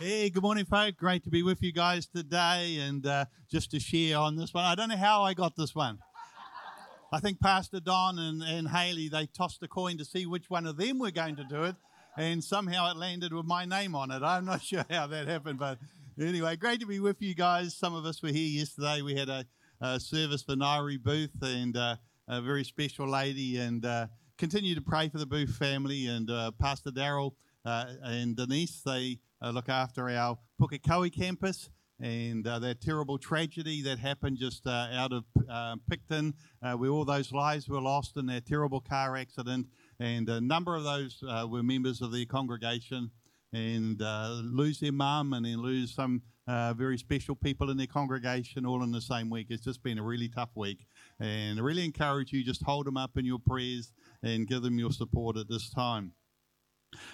Hey, 0.00 0.28
good 0.28 0.42
morning, 0.42 0.64
folk. 0.64 0.96
Great 0.96 1.22
to 1.22 1.30
be 1.30 1.44
with 1.44 1.62
you 1.62 1.70
guys 1.70 2.08
today 2.08 2.78
and 2.80 3.06
uh, 3.06 3.26
just 3.48 3.70
to 3.70 3.78
share 3.78 4.18
on 4.18 4.34
this 4.34 4.52
one. 4.52 4.64
I 4.64 4.74
don't 4.74 4.88
know 4.88 4.96
how 4.96 5.22
I 5.22 5.34
got 5.34 5.54
this 5.54 5.72
one. 5.72 6.00
I 7.12 7.20
think 7.20 7.40
Pastor 7.40 7.78
Don 7.78 8.18
and, 8.18 8.42
and 8.42 8.66
Haley, 8.66 9.08
they 9.08 9.26
tossed 9.26 9.62
a 9.62 9.68
coin 9.68 9.96
to 9.98 10.04
see 10.04 10.26
which 10.26 10.50
one 10.50 10.66
of 10.66 10.78
them 10.78 10.98
were 10.98 11.12
going 11.12 11.36
to 11.36 11.44
do 11.44 11.62
it, 11.62 11.76
and 12.18 12.42
somehow 12.42 12.90
it 12.90 12.96
landed 12.96 13.32
with 13.32 13.46
my 13.46 13.66
name 13.66 13.94
on 13.94 14.10
it. 14.10 14.20
I'm 14.24 14.44
not 14.44 14.62
sure 14.64 14.84
how 14.90 15.06
that 15.06 15.28
happened, 15.28 15.60
but 15.60 15.78
anyway, 16.20 16.56
great 16.56 16.80
to 16.80 16.86
be 16.86 16.98
with 16.98 17.22
you 17.22 17.36
guys. 17.36 17.76
Some 17.76 17.94
of 17.94 18.04
us 18.04 18.20
were 18.20 18.30
here 18.30 18.48
yesterday. 18.48 19.00
We 19.00 19.14
had 19.14 19.28
a, 19.28 19.46
a 19.80 20.00
service 20.00 20.42
for 20.42 20.56
Nairi 20.56 21.00
Booth 21.00 21.40
and 21.40 21.76
uh, 21.76 21.94
a 22.26 22.42
very 22.42 22.64
special 22.64 23.08
lady, 23.08 23.58
and 23.58 23.86
uh, 23.86 24.08
continue 24.38 24.74
to 24.74 24.82
pray 24.82 25.08
for 25.08 25.18
the 25.18 25.26
Booth 25.26 25.54
family 25.54 26.08
and 26.08 26.28
uh, 26.30 26.50
Pastor 26.60 26.90
uh, 26.90 27.30
and 27.64 28.36
Denise. 28.36 28.82
They 28.84 29.18
uh, 29.42 29.50
look 29.50 29.68
after 29.68 30.08
our 30.08 30.38
Pukekohe 30.60 31.12
campus 31.12 31.70
and 32.00 32.46
uh, 32.46 32.58
that 32.58 32.80
terrible 32.80 33.18
tragedy 33.18 33.82
that 33.82 33.98
happened 33.98 34.36
just 34.38 34.66
uh, 34.66 34.88
out 34.92 35.12
of 35.12 35.24
uh, 35.48 35.76
Picton, 35.88 36.34
uh, 36.62 36.74
where 36.74 36.90
all 36.90 37.04
those 37.04 37.32
lives 37.32 37.68
were 37.68 37.80
lost 37.80 38.16
in 38.16 38.26
that 38.26 38.46
terrible 38.46 38.80
car 38.80 39.16
accident. 39.16 39.66
And 40.00 40.28
a 40.28 40.40
number 40.40 40.74
of 40.74 40.84
those 40.84 41.22
uh, 41.26 41.46
were 41.48 41.62
members 41.62 42.02
of 42.02 42.12
the 42.12 42.26
congregation 42.26 43.10
and 43.52 44.02
uh, 44.02 44.40
lose 44.42 44.80
their 44.80 44.92
mum 44.92 45.32
and 45.32 45.46
then 45.46 45.58
lose 45.58 45.94
some 45.94 46.22
very 46.76 46.98
special 46.98 47.36
people 47.36 47.70
in 47.70 47.76
their 47.76 47.86
congregation 47.86 48.66
all 48.66 48.82
in 48.82 48.90
the 48.90 49.00
same 49.00 49.30
week. 49.30 49.46
It's 49.50 49.64
just 49.64 49.82
been 49.82 49.98
a 49.98 50.02
really 50.02 50.28
tough 50.28 50.50
week. 50.56 50.86
And 51.20 51.58
I 51.60 51.62
really 51.62 51.84
encourage 51.84 52.32
you 52.32 52.42
just 52.42 52.64
hold 52.64 52.86
them 52.86 52.96
up 52.96 53.16
in 53.16 53.24
your 53.24 53.38
prayers 53.38 53.92
and 54.22 54.48
give 54.48 54.62
them 54.62 54.78
your 54.78 54.90
support 54.90 55.36
at 55.36 55.48
this 55.48 55.70
time. 55.70 56.12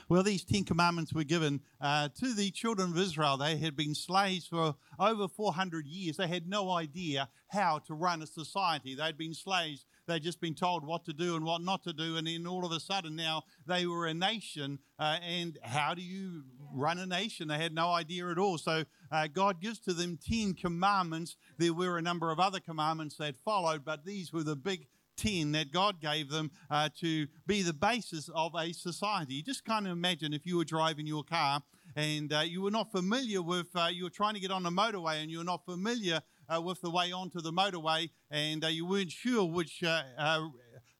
Well, 0.08 0.22
these 0.22 0.44
Ten 0.44 0.64
Commandments 0.64 1.12
were 1.12 1.24
given 1.24 1.60
uh, 1.80 2.08
to 2.20 2.34
the 2.34 2.50
children 2.50 2.90
of 2.90 2.98
Israel. 2.98 3.36
They 3.36 3.56
had 3.56 3.76
been 3.76 3.94
slaves 3.94 4.46
for 4.46 4.74
over 4.98 5.28
400 5.28 5.86
years. 5.86 6.16
They 6.16 6.26
had 6.26 6.48
no 6.48 6.70
idea 6.70 7.28
how 7.48 7.78
to 7.86 7.94
run 7.94 8.22
a 8.22 8.26
society. 8.26 8.94
They'd 8.94 9.18
been 9.18 9.34
slaves. 9.34 9.86
They'd 10.06 10.22
just 10.22 10.40
been 10.40 10.54
told 10.54 10.84
what 10.84 11.04
to 11.04 11.12
do 11.12 11.36
and 11.36 11.44
what 11.44 11.62
not 11.62 11.84
to 11.84 11.92
do. 11.92 12.16
And 12.16 12.26
then 12.26 12.46
all 12.46 12.64
of 12.64 12.72
a 12.72 12.80
sudden, 12.80 13.16
now 13.16 13.44
they 13.66 13.86
were 13.86 14.06
a 14.06 14.14
nation. 14.14 14.78
Uh, 14.98 15.18
and 15.26 15.58
how 15.62 15.94
do 15.94 16.02
you 16.02 16.42
run 16.72 16.98
a 16.98 17.06
nation? 17.06 17.48
They 17.48 17.58
had 17.58 17.74
no 17.74 17.90
idea 17.90 18.28
at 18.30 18.38
all. 18.38 18.58
So 18.58 18.84
uh, 19.12 19.28
God 19.28 19.60
gives 19.60 19.78
to 19.80 19.92
them 19.92 20.18
10 20.28 20.54
commandments. 20.54 21.36
There 21.58 21.74
were 21.74 21.98
a 21.98 22.02
number 22.02 22.30
of 22.30 22.40
other 22.40 22.60
commandments 22.60 23.16
that 23.16 23.36
followed, 23.44 23.84
but 23.84 24.04
these 24.04 24.32
were 24.32 24.42
the 24.42 24.56
big 24.56 24.86
10 25.20 25.52
that 25.52 25.70
God 25.70 26.00
gave 26.00 26.30
them 26.30 26.50
uh, 26.70 26.88
to 27.00 27.26
be 27.46 27.62
the 27.62 27.74
basis 27.74 28.30
of 28.34 28.54
a 28.54 28.72
society. 28.72 29.34
You 29.34 29.42
just 29.42 29.64
kind 29.64 29.86
of 29.86 29.92
imagine 29.92 30.32
if 30.32 30.46
you 30.46 30.56
were 30.56 30.64
driving 30.64 31.06
your 31.06 31.22
car 31.22 31.62
and 31.94 32.32
uh, 32.32 32.40
you 32.40 32.62
were 32.62 32.70
not 32.70 32.90
familiar 32.90 33.42
with, 33.42 33.66
uh, 33.74 33.88
you 33.92 34.04
were 34.04 34.10
trying 34.10 34.34
to 34.34 34.40
get 34.40 34.50
on 34.50 34.62
the 34.62 34.70
motorway 34.70 35.20
and 35.20 35.30
you 35.30 35.38
were 35.38 35.44
not 35.44 35.64
familiar 35.66 36.20
uh, 36.48 36.60
with 36.60 36.80
the 36.80 36.90
way 36.90 37.12
onto 37.12 37.40
the 37.40 37.52
motorway 37.52 38.08
and 38.30 38.64
uh, 38.64 38.68
you 38.68 38.86
weren't 38.86 39.10
sure 39.10 39.44
which 39.44 39.82
uh, 39.84 40.02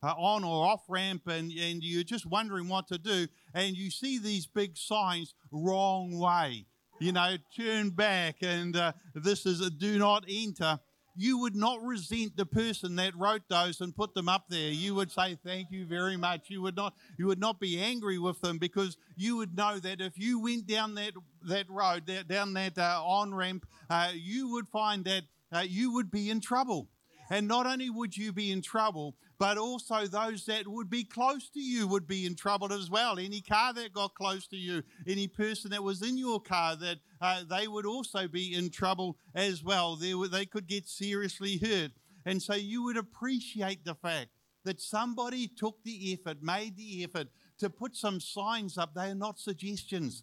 on 0.02 0.44
or 0.44 0.66
off 0.66 0.82
ramp 0.88 1.22
and, 1.26 1.50
and 1.52 1.82
you're 1.82 2.04
just 2.04 2.26
wondering 2.26 2.68
what 2.68 2.88
to 2.88 2.98
do 2.98 3.26
and 3.54 3.76
you 3.76 3.90
see 3.90 4.18
these 4.18 4.46
big 4.46 4.76
signs 4.76 5.34
wrong 5.50 6.18
way 6.18 6.66
you 7.00 7.12
know 7.12 7.36
turn 7.54 7.90
back 7.90 8.36
and 8.42 8.76
this 9.14 9.44
is 9.44 9.60
a 9.60 9.68
do 9.68 9.98
not 9.98 10.24
enter 10.28 10.78
you 11.20 11.36
would 11.36 11.54
not 11.54 11.82
resent 11.82 12.34
the 12.34 12.46
person 12.46 12.96
that 12.96 13.14
wrote 13.14 13.42
those 13.50 13.82
and 13.82 13.94
put 13.94 14.14
them 14.14 14.26
up 14.26 14.46
there. 14.48 14.70
You 14.70 14.94
would 14.94 15.12
say 15.12 15.36
thank 15.44 15.70
you 15.70 15.84
very 15.84 16.16
much. 16.16 16.48
You 16.48 16.62
would 16.62 16.76
not 16.76 16.94
you 17.18 17.26
would 17.26 17.38
not 17.38 17.60
be 17.60 17.78
angry 17.78 18.18
with 18.18 18.40
them 18.40 18.56
because 18.56 18.96
you 19.16 19.36
would 19.36 19.54
know 19.54 19.78
that 19.80 20.00
if 20.00 20.18
you 20.18 20.40
went 20.40 20.66
down 20.66 20.94
that 20.94 21.12
that 21.42 21.68
road 21.68 22.06
that, 22.06 22.26
down 22.26 22.54
that 22.54 22.78
uh, 22.78 23.02
on 23.04 23.34
ramp, 23.34 23.66
uh, 23.90 24.12
you 24.14 24.52
would 24.52 24.66
find 24.66 25.04
that 25.04 25.24
uh, 25.52 25.58
you 25.58 25.92
would 25.92 26.10
be 26.10 26.30
in 26.30 26.40
trouble. 26.40 26.88
And 27.28 27.46
not 27.46 27.66
only 27.66 27.90
would 27.90 28.16
you 28.16 28.32
be 28.32 28.50
in 28.50 28.62
trouble, 28.62 29.14
but 29.40 29.56
also 29.56 30.06
those 30.06 30.44
that 30.44 30.68
would 30.68 30.90
be 30.90 31.02
close 31.02 31.48
to 31.48 31.60
you 31.60 31.88
would 31.88 32.06
be 32.06 32.26
in 32.26 32.34
trouble 32.34 32.74
as 32.74 32.90
well. 32.90 33.18
Any 33.18 33.40
car 33.40 33.72
that 33.72 33.90
got 33.94 34.14
close 34.14 34.46
to 34.48 34.56
you, 34.56 34.82
any 35.06 35.28
person 35.28 35.70
that 35.70 35.82
was 35.82 36.02
in 36.02 36.18
your 36.18 36.40
car, 36.40 36.76
that 36.76 36.98
uh, 37.22 37.44
they 37.48 37.66
would 37.66 37.86
also 37.86 38.28
be 38.28 38.54
in 38.54 38.68
trouble 38.68 39.16
as 39.34 39.64
well. 39.64 39.96
They, 39.96 40.12
they 40.30 40.44
could 40.44 40.66
get 40.66 40.86
seriously 40.86 41.56
hurt. 41.56 41.92
And 42.26 42.42
so 42.42 42.54
you 42.54 42.82
would 42.82 42.98
appreciate 42.98 43.82
the 43.82 43.94
fact 43.94 44.28
that 44.66 44.78
somebody 44.78 45.48
took 45.48 45.82
the 45.84 46.12
effort, 46.12 46.42
made 46.42 46.76
the 46.76 47.02
effort 47.02 47.28
to 47.60 47.70
put 47.70 47.96
some 47.96 48.20
signs 48.20 48.76
up. 48.76 48.92
They 48.92 49.08
are 49.08 49.14
not 49.14 49.38
suggestions, 49.40 50.22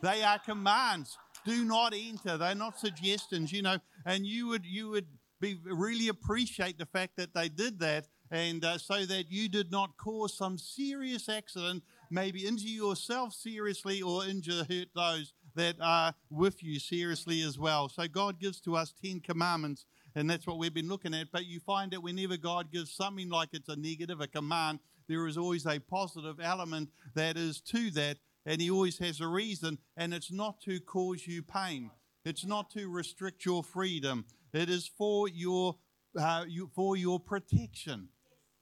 they 0.00 0.22
are 0.22 0.38
commands. 0.38 1.18
Do 1.44 1.62
not 1.66 1.92
enter. 1.94 2.38
They're 2.38 2.54
not 2.54 2.78
suggestions, 2.78 3.52
you 3.52 3.60
know. 3.60 3.76
And 4.06 4.24
you 4.24 4.48
would 4.48 4.64
you 4.64 4.88
would 4.88 5.08
be 5.38 5.58
really 5.62 6.08
appreciate 6.08 6.78
the 6.78 6.86
fact 6.86 7.18
that 7.18 7.34
they 7.34 7.50
did 7.50 7.78
that 7.80 8.06
and 8.34 8.64
uh, 8.64 8.76
so 8.76 9.06
that 9.06 9.30
you 9.30 9.48
did 9.48 9.70
not 9.70 9.96
cause 9.96 10.36
some 10.36 10.58
serious 10.58 11.28
accident, 11.28 11.84
maybe 12.10 12.48
injure 12.48 12.66
yourself 12.66 13.32
seriously 13.32 14.02
or 14.02 14.24
injure 14.26 14.64
hurt 14.68 14.88
those 14.92 15.32
that 15.54 15.76
are 15.80 16.12
with 16.30 16.60
you 16.60 16.80
seriously 16.80 17.42
as 17.42 17.60
well. 17.60 17.88
So 17.88 18.08
God 18.08 18.40
gives 18.40 18.60
to 18.62 18.74
us 18.74 18.92
10 19.04 19.20
commandments, 19.20 19.86
and 20.16 20.28
that's 20.28 20.48
what 20.48 20.58
we've 20.58 20.74
been 20.74 20.88
looking 20.88 21.14
at. 21.14 21.28
But 21.30 21.46
you 21.46 21.60
find 21.60 21.92
that 21.92 22.02
whenever 22.02 22.36
God 22.36 22.72
gives 22.72 22.90
something 22.90 23.28
like 23.28 23.50
it's 23.52 23.68
a 23.68 23.76
negative, 23.76 24.20
a 24.20 24.26
command, 24.26 24.80
there 25.08 25.28
is 25.28 25.38
always 25.38 25.64
a 25.64 25.78
positive 25.78 26.40
element 26.42 26.88
that 27.14 27.36
is 27.36 27.60
to 27.60 27.92
that, 27.92 28.16
and 28.46 28.60
He 28.60 28.68
always 28.68 28.98
has 28.98 29.20
a 29.20 29.28
reason, 29.28 29.78
and 29.96 30.12
it's 30.12 30.32
not 30.32 30.60
to 30.62 30.80
cause 30.80 31.24
you 31.24 31.44
pain. 31.44 31.88
It's 32.24 32.44
not 32.44 32.68
to 32.70 32.88
restrict 32.88 33.44
your 33.44 33.62
freedom. 33.62 34.24
It 34.52 34.68
is 34.68 34.90
for 34.98 35.28
your 35.28 35.76
uh, 36.18 36.44
you, 36.48 36.70
for 36.74 36.96
your 36.96 37.20
protection. 37.20 38.08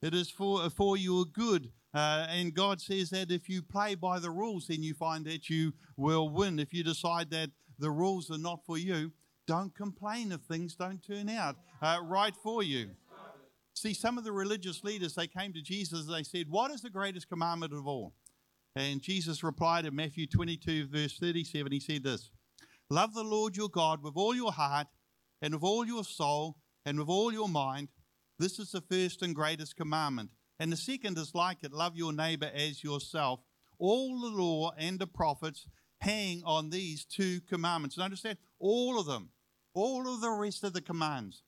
It 0.03 0.13
is 0.13 0.29
for, 0.29 0.69
for 0.69 0.97
your 0.97 1.23
good. 1.23 1.71
Uh, 1.93 2.27
and 2.29 2.53
God 2.53 2.81
says 2.81 3.09
that 3.11 3.31
if 3.31 3.47
you 3.47 3.61
play 3.61 3.95
by 3.95 4.19
the 4.19 4.29
rules, 4.29 4.67
then 4.67 4.83
you 4.83 4.93
find 4.93 5.23
that 5.25 5.49
you 5.49 5.73
will 5.95 6.27
win. 6.27 6.59
If 6.59 6.73
you 6.73 6.83
decide 6.83 7.29
that 7.31 7.51
the 7.79 7.89
rules 7.89 8.29
are 8.29 8.37
not 8.37 8.65
for 8.65 8.77
you, 8.77 9.13
don't 9.47 9.73
complain 9.73 10.33
if 10.33 10.41
things 10.41 10.75
don't 10.75 11.01
turn 11.01 11.29
out 11.29 11.55
uh, 11.81 11.99
right 12.03 12.35
for 12.35 12.63
you. 12.63 12.89
See, 13.75 13.93
some 13.93 14.17
of 14.17 14.25
the 14.25 14.33
religious 14.33 14.83
leaders, 14.83 15.15
they 15.15 15.27
came 15.27 15.53
to 15.53 15.61
Jesus 15.61 16.05
they 16.05 16.23
said, 16.23 16.49
What 16.49 16.71
is 16.71 16.81
the 16.81 16.89
greatest 16.89 17.29
commandment 17.29 17.73
of 17.73 17.87
all? 17.87 18.13
And 18.75 19.01
Jesus 19.01 19.41
replied 19.41 19.85
in 19.85 19.95
Matthew 19.95 20.27
22, 20.27 20.87
verse 20.87 21.17
37, 21.17 21.71
he 21.71 21.79
said 21.79 22.03
this 22.03 22.29
Love 22.89 23.13
the 23.13 23.23
Lord 23.23 23.55
your 23.55 23.69
God 23.69 24.03
with 24.03 24.13
all 24.17 24.35
your 24.35 24.51
heart 24.51 24.87
and 25.41 25.53
with 25.53 25.63
all 25.63 25.85
your 25.85 26.03
soul 26.03 26.57
and 26.85 26.99
with 26.99 27.07
all 27.07 27.31
your 27.31 27.47
mind 27.47 27.87
this 28.39 28.59
is 28.59 28.71
the 28.71 28.81
first 28.81 29.21
and 29.21 29.35
greatest 29.35 29.75
commandment. 29.75 30.31
And 30.59 30.71
the 30.71 30.77
second 30.77 31.17
is 31.17 31.35
like 31.35 31.63
it 31.63 31.71
love 31.71 31.95
your 31.95 32.13
neighbor 32.13 32.49
as 32.53 32.83
yourself. 32.83 33.41
All 33.79 34.21
the 34.21 34.29
law 34.29 34.71
and 34.77 34.99
the 34.99 35.07
prophets 35.07 35.67
hang 36.01 36.43
on 36.45 36.69
these 36.69 37.05
two 37.05 37.41
commandments. 37.41 37.97
And 37.97 38.03
understand, 38.03 38.37
all 38.59 38.99
of 38.99 39.05
them, 39.05 39.29
all 39.73 40.07
of 40.13 40.21
the 40.21 40.31
rest 40.31 40.63
of 40.63 40.73
the 40.73 40.81
commands, 40.81 41.43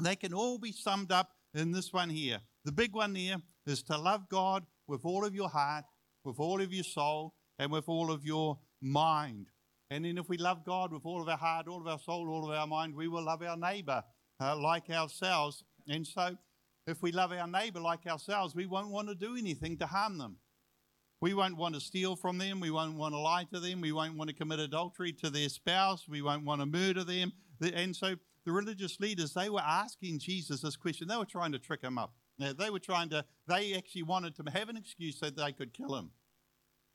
they 0.00 0.16
can 0.16 0.32
all 0.32 0.58
be 0.58 0.72
summed 0.72 1.12
up 1.12 1.30
in 1.54 1.72
this 1.72 1.92
one 1.92 2.10
here. 2.10 2.40
The 2.64 2.72
big 2.72 2.94
one 2.94 3.14
here 3.14 3.36
is 3.66 3.82
to 3.84 3.98
love 3.98 4.28
God 4.28 4.64
with 4.86 5.04
all 5.04 5.24
of 5.24 5.34
your 5.34 5.48
heart, 5.48 5.84
with 6.24 6.38
all 6.38 6.60
of 6.60 6.72
your 6.72 6.84
soul, 6.84 7.34
and 7.58 7.70
with 7.70 7.88
all 7.88 8.10
of 8.10 8.24
your 8.24 8.58
mind. 8.80 9.48
And 9.90 10.04
then 10.04 10.16
if 10.16 10.28
we 10.28 10.38
love 10.38 10.64
God 10.64 10.92
with 10.92 11.04
all 11.04 11.20
of 11.20 11.28
our 11.28 11.36
heart, 11.36 11.68
all 11.68 11.80
of 11.80 11.86
our 11.86 11.98
soul, 11.98 12.28
all 12.28 12.50
of 12.50 12.56
our 12.56 12.66
mind, 12.66 12.94
we 12.94 13.08
will 13.08 13.24
love 13.24 13.42
our 13.42 13.56
neighbor 13.56 14.02
uh, 14.40 14.56
like 14.56 14.88
ourselves. 14.90 15.64
And 15.88 16.06
so, 16.06 16.36
if 16.86 17.02
we 17.02 17.12
love 17.12 17.32
our 17.32 17.46
neighbor 17.46 17.80
like 17.80 18.06
ourselves, 18.06 18.54
we 18.54 18.66
won't 18.66 18.90
want 18.90 19.08
to 19.08 19.14
do 19.14 19.36
anything 19.36 19.76
to 19.78 19.86
harm 19.86 20.18
them. 20.18 20.36
We 21.20 21.34
won't 21.34 21.56
want 21.56 21.76
to 21.76 21.80
steal 21.80 22.16
from 22.16 22.38
them. 22.38 22.58
We 22.58 22.72
won't 22.72 22.96
want 22.96 23.14
to 23.14 23.18
lie 23.18 23.44
to 23.52 23.60
them. 23.60 23.80
We 23.80 23.92
won't 23.92 24.16
want 24.16 24.28
to 24.28 24.34
commit 24.34 24.58
adultery 24.58 25.12
to 25.14 25.30
their 25.30 25.48
spouse. 25.48 26.08
We 26.08 26.20
won't 26.20 26.44
want 26.44 26.60
to 26.60 26.66
murder 26.66 27.04
them. 27.04 27.32
And 27.60 27.94
so 27.94 28.16
the 28.44 28.50
religious 28.50 28.98
leaders, 28.98 29.32
they 29.32 29.48
were 29.48 29.60
asking 29.60 30.18
Jesus 30.18 30.62
this 30.62 30.74
question. 30.74 31.06
They 31.06 31.16
were 31.16 31.24
trying 31.24 31.52
to 31.52 31.60
trick 31.60 31.82
him 31.82 31.96
up. 31.96 32.14
They 32.38 32.70
were 32.70 32.80
trying 32.80 33.08
to, 33.10 33.24
they 33.46 33.74
actually 33.74 34.02
wanted 34.02 34.34
to 34.36 34.50
have 34.50 34.68
an 34.68 34.76
excuse 34.76 35.20
so 35.20 35.30
they 35.30 35.52
could 35.52 35.72
kill 35.72 35.94
him. 35.94 36.10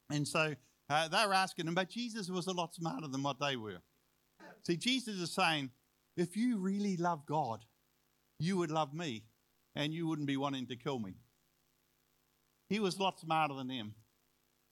And 0.10 0.28
so 0.28 0.56
uh, 0.90 1.08
they 1.08 1.26
were 1.26 1.34
asking 1.34 1.68
him, 1.68 1.76
but 1.76 1.90
Jesus 1.90 2.30
was 2.30 2.48
a 2.48 2.52
lot 2.52 2.76
smarter 2.76 3.08
than 3.08 3.24
what 3.24 3.40
they 3.40 3.56
were. 3.56 3.78
See, 4.64 4.76
Jesus 4.76 5.16
is 5.16 5.32
saying, 5.32 5.70
if 6.18 6.36
you 6.36 6.58
really 6.58 6.98
love 6.98 7.26
God, 7.26 7.64
you 8.40 8.58
would 8.58 8.72
love 8.72 8.94
me 8.94 9.24
and 9.76 9.94
you 9.94 10.08
wouldn't 10.08 10.28
be 10.28 10.38
wanting 10.38 10.68
to 10.68 10.76
kill 10.76 11.00
me. 11.00 11.16
He 12.70 12.80
was 12.80 12.98
a 12.98 13.04
lot 13.04 13.20
smarter 13.20 13.54
than 13.54 13.68
them. 13.68 13.94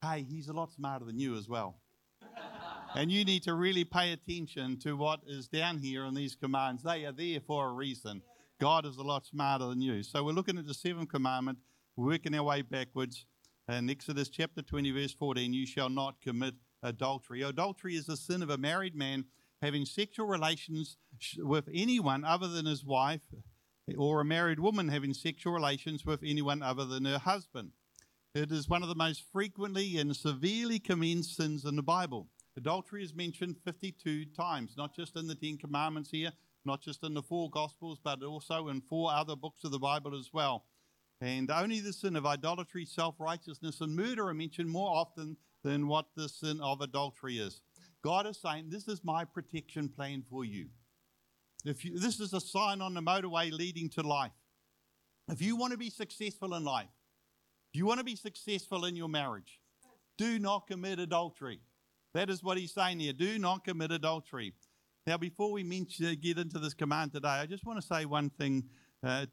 Hey, 0.02 0.26
he's 0.28 0.50
a 0.50 0.54
lot 0.54 0.72
smarter 0.72 1.06
than 1.06 1.18
you 1.18 1.38
as 1.38 1.48
well. 1.48 1.78
and 2.96 3.12
you 3.12 3.24
need 3.24 3.44
to 3.44 3.54
really 3.54 3.84
pay 3.84 4.12
attention 4.12 4.78
to 4.80 4.98
what 4.98 5.22
is 5.28 5.48
down 5.48 5.78
here 5.78 6.06
in 6.06 6.14
these 6.14 6.36
commands. 6.36 6.84
They 6.84 7.06
are 7.06 7.12
there 7.12 7.40
for 7.40 7.70
a 7.70 7.74
reason. 7.74 8.22
God 8.60 8.86
is 8.86 8.98
a 8.98 9.04
lot 9.04 9.26
smarter 9.26 9.66
than 9.66 9.82
you. 9.82 10.04
So 10.04 10.24
we're 10.24 10.32
looking 10.32 10.58
at 10.58 10.68
the 10.68 10.74
seventh 10.74 11.10
commandment, 11.10 11.60
working 11.96 12.36
our 12.36 12.44
way 12.44 12.62
backwards. 12.62 13.26
In 13.68 13.90
Exodus 13.90 14.30
chapter 14.30 14.62
20, 14.62 14.92
verse 14.92 15.14
14, 15.14 15.54
you 15.54 15.66
shall 15.66 15.90
not 15.90 16.22
commit 16.22 16.54
adultery. 16.84 17.42
Adultery 17.42 17.96
is 17.96 18.06
the 18.06 18.18
sin 18.18 18.44
of 18.44 18.50
a 18.50 18.58
married 18.58 18.96
man 18.96 19.26
having 19.62 19.86
sexual 19.86 20.28
relations 20.28 20.98
with 21.38 21.68
anyone 21.74 22.24
other 22.24 22.48
than 22.48 22.66
his 22.66 22.86
wife, 22.86 23.22
or 23.98 24.22
a 24.22 24.26
married 24.26 24.60
woman 24.60 24.88
having 24.88 25.14
sexual 25.14 25.54
relations 25.54 26.06
with 26.06 26.24
anyone 26.24 26.64
other 26.64 26.86
than 26.86 27.06
her 27.06 27.20
husband. 27.20 27.72
It 28.34 28.52
is 28.52 28.68
one 28.68 28.82
of 28.82 28.90
the 28.90 28.96
most 28.96 29.24
frequently 29.32 29.98
and 29.98 30.16
severely 30.16 30.80
commended 30.80 31.26
sins 31.26 31.66
in 31.66 31.76
the 31.76 31.84
Bible. 31.84 32.28
Adultery 32.58 33.04
is 33.04 33.14
mentioned 33.14 33.58
52 33.64 34.26
times, 34.26 34.76
not 34.78 34.96
just 34.96 35.16
in 35.16 35.28
the 35.28 35.36
Ten 35.36 35.58
Commandments 35.58 36.10
here, 36.10 36.32
not 36.66 36.82
just 36.82 37.04
in 37.04 37.14
the 37.14 37.22
four 37.22 37.50
Gospels, 37.50 38.00
but 38.04 38.24
also 38.24 38.70
in 38.70 38.82
four 38.82 39.12
other 39.12 39.36
books 39.36 39.64
of 39.64 39.72
the 39.72 39.80
Bible 39.80 40.18
as 40.18 40.32
well. 40.34 40.66
And 41.22 41.52
only 41.52 41.80
the 41.80 41.94
sin 41.94 42.16
of 42.16 42.26
idolatry, 42.26 42.86
self 42.86 43.16
righteousness, 43.20 43.82
and 43.82 43.96
murder 43.96 44.28
are 44.28 44.34
mentioned 44.34 44.70
more 44.70 44.90
often 44.90 45.38
than 45.64 45.88
what 45.88 46.08
the 46.16 46.28
sin 46.28 46.60
of 46.62 46.82
adultery 46.82 47.38
is. 47.38 47.62
God 48.02 48.28
is 48.28 48.38
saying, 48.38 48.66
This 48.70 48.88
is 48.88 49.04
my 49.04 49.26
protection 49.26 49.90
plan 49.90 50.24
for 50.30 50.44
you. 50.44 50.68
If 51.66 51.84
you, 51.84 51.98
this 51.98 52.20
is 52.20 52.34
a 52.34 52.40
sign 52.40 52.80
on 52.82 52.94
the 52.94 53.02
motorway 53.02 53.52
leading 53.52 53.90
to 53.90 54.02
life. 54.02 54.32
If 55.28 55.42
you 55.42 55.56
want 55.56 55.72
to 55.72 55.78
be 55.78 55.90
successful 55.90 56.54
in 56.54 56.64
life, 56.64 56.90
if 57.74 57.80
you 57.80 57.88
want 57.88 58.00
to 58.00 58.04
be 58.04 58.16
successful 58.16 58.86
in 58.86 58.96
your 58.96 59.10
marriage, 59.10 59.60
do 60.18 60.38
not 60.38 60.68
commit 60.68 61.00
adultery. 61.00 61.60
That 62.14 62.30
is 62.30 62.44
what 62.44 62.58
he's 62.58 62.74
saying 62.74 63.00
here. 63.00 63.14
Do 63.14 63.40
not 63.40 63.66
commit 63.66 63.92
adultery. 63.92 64.54
Now, 65.08 65.18
before 65.18 65.52
we 65.52 65.64
mention, 65.64 66.16
get 66.22 66.38
into 66.38 66.60
this 66.60 66.74
command 66.74 67.14
today, 67.14 67.28
I 67.28 67.46
just 67.48 67.66
want 67.66 67.82
to 67.82 67.86
say 67.86 68.06
one 68.06 68.30
thing. 68.30 68.64
Uh, 69.04 69.26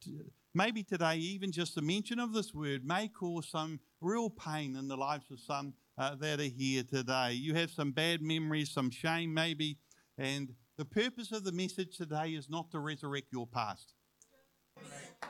maybe 0.54 0.82
today, 0.82 1.16
even 1.16 1.52
just 1.52 1.74
the 1.74 1.82
mention 1.82 2.18
of 2.18 2.32
this 2.32 2.52
word 2.52 2.84
may 2.84 3.08
cause 3.08 3.48
some 3.48 3.78
real 4.00 4.30
pain 4.30 4.76
in 4.76 4.88
the 4.88 4.96
lives 4.96 5.30
of 5.30 5.38
some 5.38 5.74
uh, 5.98 6.14
that 6.16 6.40
are 6.40 6.42
here 6.42 6.82
today. 6.82 7.32
You 7.32 7.54
have 7.54 7.70
some 7.70 7.92
bad 7.92 8.22
memories, 8.22 8.70
some 8.70 8.90
shame, 8.90 9.32
maybe, 9.32 9.78
and 10.18 10.52
the 10.78 10.84
purpose 10.84 11.32
of 11.32 11.44
the 11.44 11.52
message 11.52 11.96
today 11.96 12.30
is 12.30 12.48
not 12.48 12.70
to 12.70 12.78
resurrect 12.78 13.28
your 13.32 13.46
past. 13.46 13.94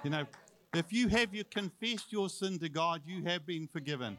You 0.04 0.10
know, 0.10 0.26
if 0.74 0.92
you 0.92 1.08
have 1.08 1.34
you 1.34 1.44
confessed 1.44 2.12
your 2.12 2.28
sin 2.28 2.58
to 2.60 2.68
God, 2.68 3.02
you 3.04 3.24
have 3.24 3.46
been 3.46 3.68
forgiven. 3.70 4.16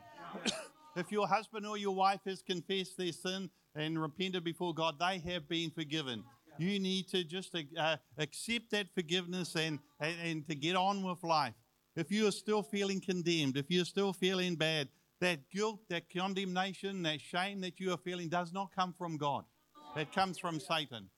if 0.95 1.11
your 1.11 1.27
husband 1.27 1.65
or 1.65 1.77
your 1.77 1.95
wife 1.95 2.19
has 2.25 2.41
confessed 2.41 2.97
their 2.97 3.11
sin 3.11 3.49
and 3.75 3.99
repented 3.99 4.43
before 4.43 4.73
God, 4.73 4.95
they 4.99 5.19
have 5.31 5.47
been 5.47 5.71
forgiven. 5.71 6.23
You 6.57 6.79
need 6.79 7.07
to 7.09 7.23
just 7.23 7.55
uh, 7.55 7.97
accept 8.17 8.69
that 8.71 8.87
forgiveness 8.93 9.55
and, 9.55 9.79
and, 9.99 10.15
and 10.23 10.47
to 10.47 10.55
get 10.55 10.75
on 10.75 11.01
with 11.03 11.23
life. 11.23 11.55
If 11.95 12.11
you 12.11 12.27
are 12.27 12.31
still 12.31 12.61
feeling 12.61 13.01
condemned, 13.01 13.57
if 13.57 13.65
you're 13.69 13.85
still 13.85 14.13
feeling 14.13 14.55
bad, 14.55 14.89
that 15.21 15.49
guilt, 15.51 15.79
that 15.89 16.13
condemnation, 16.13 17.01
that 17.03 17.21
shame 17.21 17.61
that 17.61 17.79
you 17.79 17.93
are 17.93 17.97
feeling 17.97 18.29
does 18.29 18.51
not 18.51 18.75
come 18.75 18.93
from 18.97 19.17
God. 19.17 19.45
It 19.95 20.11
comes 20.11 20.39
from 20.39 20.59
Satan. 20.59 21.09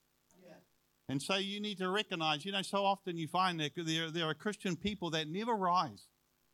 And 1.08 1.22
so 1.22 1.36
you 1.36 1.60
need 1.60 1.78
to 1.78 1.90
recognize, 1.90 2.46
you 2.46 2.52
know, 2.52 2.64
so 2.64 2.84
often 2.84 3.16
you 3.16 3.28
find 3.28 3.60
that 3.60 3.74
there, 3.76 4.10
there 4.10 4.26
are 4.26 4.34
Christian 4.34 4.76
people 4.76 5.12
that 5.12 5.28
never 5.28 5.54
rise. 5.54 6.08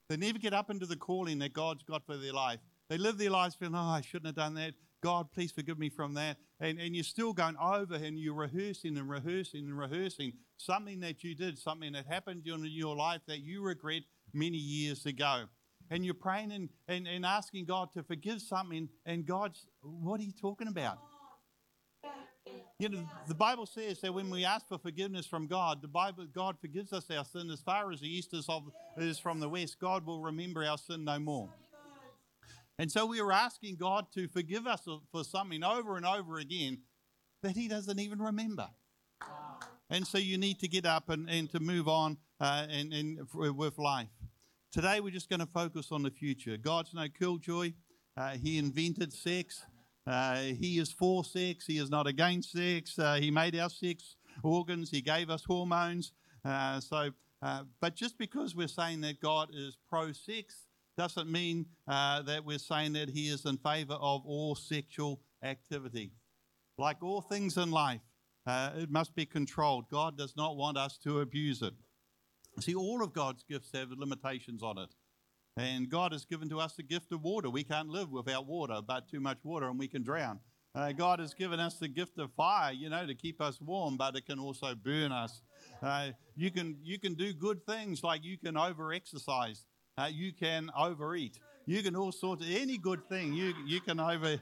They 0.10 0.18
never 0.18 0.40
get 0.40 0.54
up 0.54 0.70
into 0.70 0.86
the 0.86 0.98
calling 0.98 1.40
that 1.40 1.54
God's 1.54 1.84
got 1.84 2.06
for 2.06 2.18
their 2.18 2.34
life. 2.34 2.60
They 2.90 2.98
live 2.98 3.18
their 3.18 3.30
lives 3.30 3.56
feeling, 3.56 3.76
oh, 3.76 3.80
I 3.80 4.02
shouldn't 4.02 4.26
have 4.26 4.36
done 4.36 4.56
that. 4.56 4.74
God, 5.02 5.32
please 5.32 5.52
forgive 5.52 5.80
me 5.80 5.90
from 5.90 6.14
that. 6.16 6.38
And, 6.60 6.80
and 6.80 6.94
you're 6.94 7.06
still 7.06 7.32
going 7.32 7.56
over 7.60 7.96
and 7.96 8.20
you're 8.20 8.36
rehearsing 8.36 8.98
and 8.98 9.10
rehearsing 9.10 9.66
and 9.66 9.78
rehearsing 9.80 10.34
something 10.58 11.00
that 11.00 11.24
you 11.24 11.34
did, 11.34 11.58
something 11.58 11.94
that 11.94 12.06
happened 12.06 12.46
in 12.46 12.66
your 12.66 12.96
life 12.96 13.22
that 13.28 13.40
you 13.40 13.64
regret 13.64 14.04
many 14.34 14.58
years 14.58 15.06
ago. 15.06 15.46
And 15.90 16.06
you're 16.06 16.14
praying 16.14 16.52
and, 16.52 16.70
and, 16.88 17.08
and 17.08 17.26
asking 17.26 17.66
God 17.66 17.94
to 17.94 18.04
forgive 18.04 18.42
something, 18.42 18.90
and 19.06 19.26
God's, 19.26 19.66
what 19.82 20.20
are 20.20 20.24
you 20.24 20.34
talking 20.34 20.68
about? 20.68 21.00
You 22.82 22.90
know, 22.90 23.08
the 23.28 23.36
Bible 23.36 23.68
says 23.68 24.02
that 24.02 24.12
when 24.12 24.32
we 24.32 24.44
ask 24.44 24.68
for 24.68 24.80
forgiveness 24.80 25.28
from 25.28 25.46
God, 25.46 25.84
the 25.84 25.88
Bible, 25.88 26.26
God 26.34 26.58
forgives 26.60 26.92
us 26.92 27.12
our 27.16 27.24
sin 27.24 27.52
as 27.52 27.62
far 27.62 27.92
as 27.92 28.00
the 28.00 28.08
east 28.08 28.34
is, 28.34 28.50
of, 28.50 28.64
is 28.98 29.20
from 29.20 29.40
the 29.40 29.48
west. 29.48 29.78
God 29.80 30.04
will 30.04 30.20
remember 30.20 30.66
our 30.66 30.80
sin 30.80 31.06
no 31.06 31.20
more. 31.20 31.48
And 32.80 32.92
so 32.92 33.06
we 33.06 33.22
are 33.22 33.32
asking 33.32 33.76
God 33.76 34.08
to 34.16 34.28
forgive 34.28 34.66
us 34.66 34.88
for 35.12 35.24
something 35.24 35.64
over 35.64 35.96
and 35.96 36.08
over 36.08 36.40
again 36.40 36.80
that 37.44 37.56
He 37.56 37.68
doesn't 37.68 38.00
even 38.00 38.18
remember. 38.18 38.68
And 39.92 40.08
so 40.08 40.18
you 40.18 40.40
need 40.40 40.58
to 40.62 40.68
get 40.68 40.88
up 40.88 41.08
and, 41.10 41.30
and 41.30 41.52
to 41.52 41.60
move 41.60 41.88
on 41.88 42.18
uh, 42.40 42.66
and, 42.68 42.92
and 42.92 43.20
with 43.32 43.78
life. 43.78 44.10
Today 44.72 45.02
we're 45.02 45.12
just 45.12 45.30
going 45.30 45.42
to 45.42 45.46
focus 45.46 45.92
on 45.92 46.02
the 46.02 46.10
future. 46.10 46.58
God's 46.58 46.96
no 46.96 47.06
killjoy. 47.08 47.74
Uh, 48.18 48.32
he 48.42 48.58
invented 48.58 49.14
sex. 49.14 49.62
Uh, 50.08 50.36
he 50.38 50.80
is 50.80 50.92
for 50.92 51.24
sex. 51.24 51.66
He 51.66 51.78
is 51.78 51.90
not 51.90 52.08
against 52.08 52.52
sex. 52.52 52.98
Uh, 52.98 53.16
he 53.16 53.32
made 53.32 53.56
our 53.56 53.70
sex 53.70 54.16
organs. 54.44 54.90
He 54.90 55.02
gave 55.02 55.30
us 55.30 55.44
hormones. 55.44 56.12
Uh, 56.44 56.80
so, 56.80 57.12
uh, 57.42 57.64
but 57.80 57.96
just 57.96 58.18
because 58.18 58.56
we're 58.56 58.68
saying 58.68 59.02
that 59.02 59.20
God 59.20 59.50
is 59.54 59.78
pro-sex 59.90 60.66
doesn't 60.98 61.32
mean 61.32 61.66
uh, 61.88 62.22
that 62.24 62.44
we're 62.44 62.58
saying 62.58 62.94
that 62.94 63.10
He 63.10 63.28
is 63.30 63.46
in 63.46 63.58
favor 63.58 63.94
of 63.94 64.26
all 64.26 64.56
sexual 64.56 65.22
activity. 65.44 66.12
Like 66.78 67.04
all 67.04 67.22
things 67.22 67.58
in 67.58 67.72
life, 67.72 68.02
it 68.48 68.90
must 68.90 69.16
be 69.16 69.26
controlled. 69.26 69.86
God 69.90 70.18
does 70.18 70.36
not 70.36 70.58
want 70.58 70.78
us 70.78 70.98
to 71.04 71.22
abuse 71.22 71.62
it. 71.62 71.74
See, 72.60 72.76
all 72.76 73.04
of 73.04 73.14
God's 73.14 73.44
gifts 73.44 73.72
have 73.74 73.92
limitations 73.92 74.64
on 74.64 74.78
it. 74.78 74.90
And 75.58 75.90
God 75.90 76.14
has 76.14 76.26
given 76.26 76.50
to 76.50 76.60
us 76.60 76.74
the 76.74 76.84
gift 76.84 77.12
of 77.12 77.24
water. 77.24 77.50
We 77.50 77.64
can't 77.64 77.90
live 77.90 78.10
without 78.10 78.48
water, 78.48 78.80
but 78.86 79.10
too 79.10 79.20
much 79.20 79.40
water 79.44 79.68
and 79.68 79.78
we 79.78 79.88
can 79.88 80.04
drown. 80.04 80.40
Uh, 80.74 80.94
God 80.94 81.20
has 81.20 81.34
given 81.34 81.60
us 81.60 81.76
the 81.76 81.90
gift 81.90 82.18
of 82.18 82.32
fire, 82.32 82.72
you 82.72 82.90
know, 82.90 83.06
to 83.06 83.14
keep 83.14 83.42
us 83.42 83.60
warm, 83.60 83.98
but 83.98 84.16
it 84.16 84.26
can 84.26 84.40
also 84.40 84.74
burn 84.74 85.12
us. 85.12 85.42
Uh, 85.82 86.12
you 86.38 86.50
can 86.50 86.78
you 86.82 86.98
can 86.98 87.14
do 87.14 87.34
good 87.34 87.66
things 87.66 88.04
like 88.04 88.24
you 88.24 88.38
can 88.38 88.56
over 88.56 88.94
exercise, 88.94 89.66
uh, 89.98 90.08
you 90.10 90.32
can 90.32 90.70
overeat, 90.78 91.38
you 91.66 91.84
can 91.84 91.96
all 91.98 92.14
sorts 92.14 92.46
of 92.46 92.50
any 92.50 92.78
good 92.78 93.06
thing 93.10 93.34
you 93.34 93.54
you 93.66 93.82
can 93.82 94.00
over. 94.00 94.38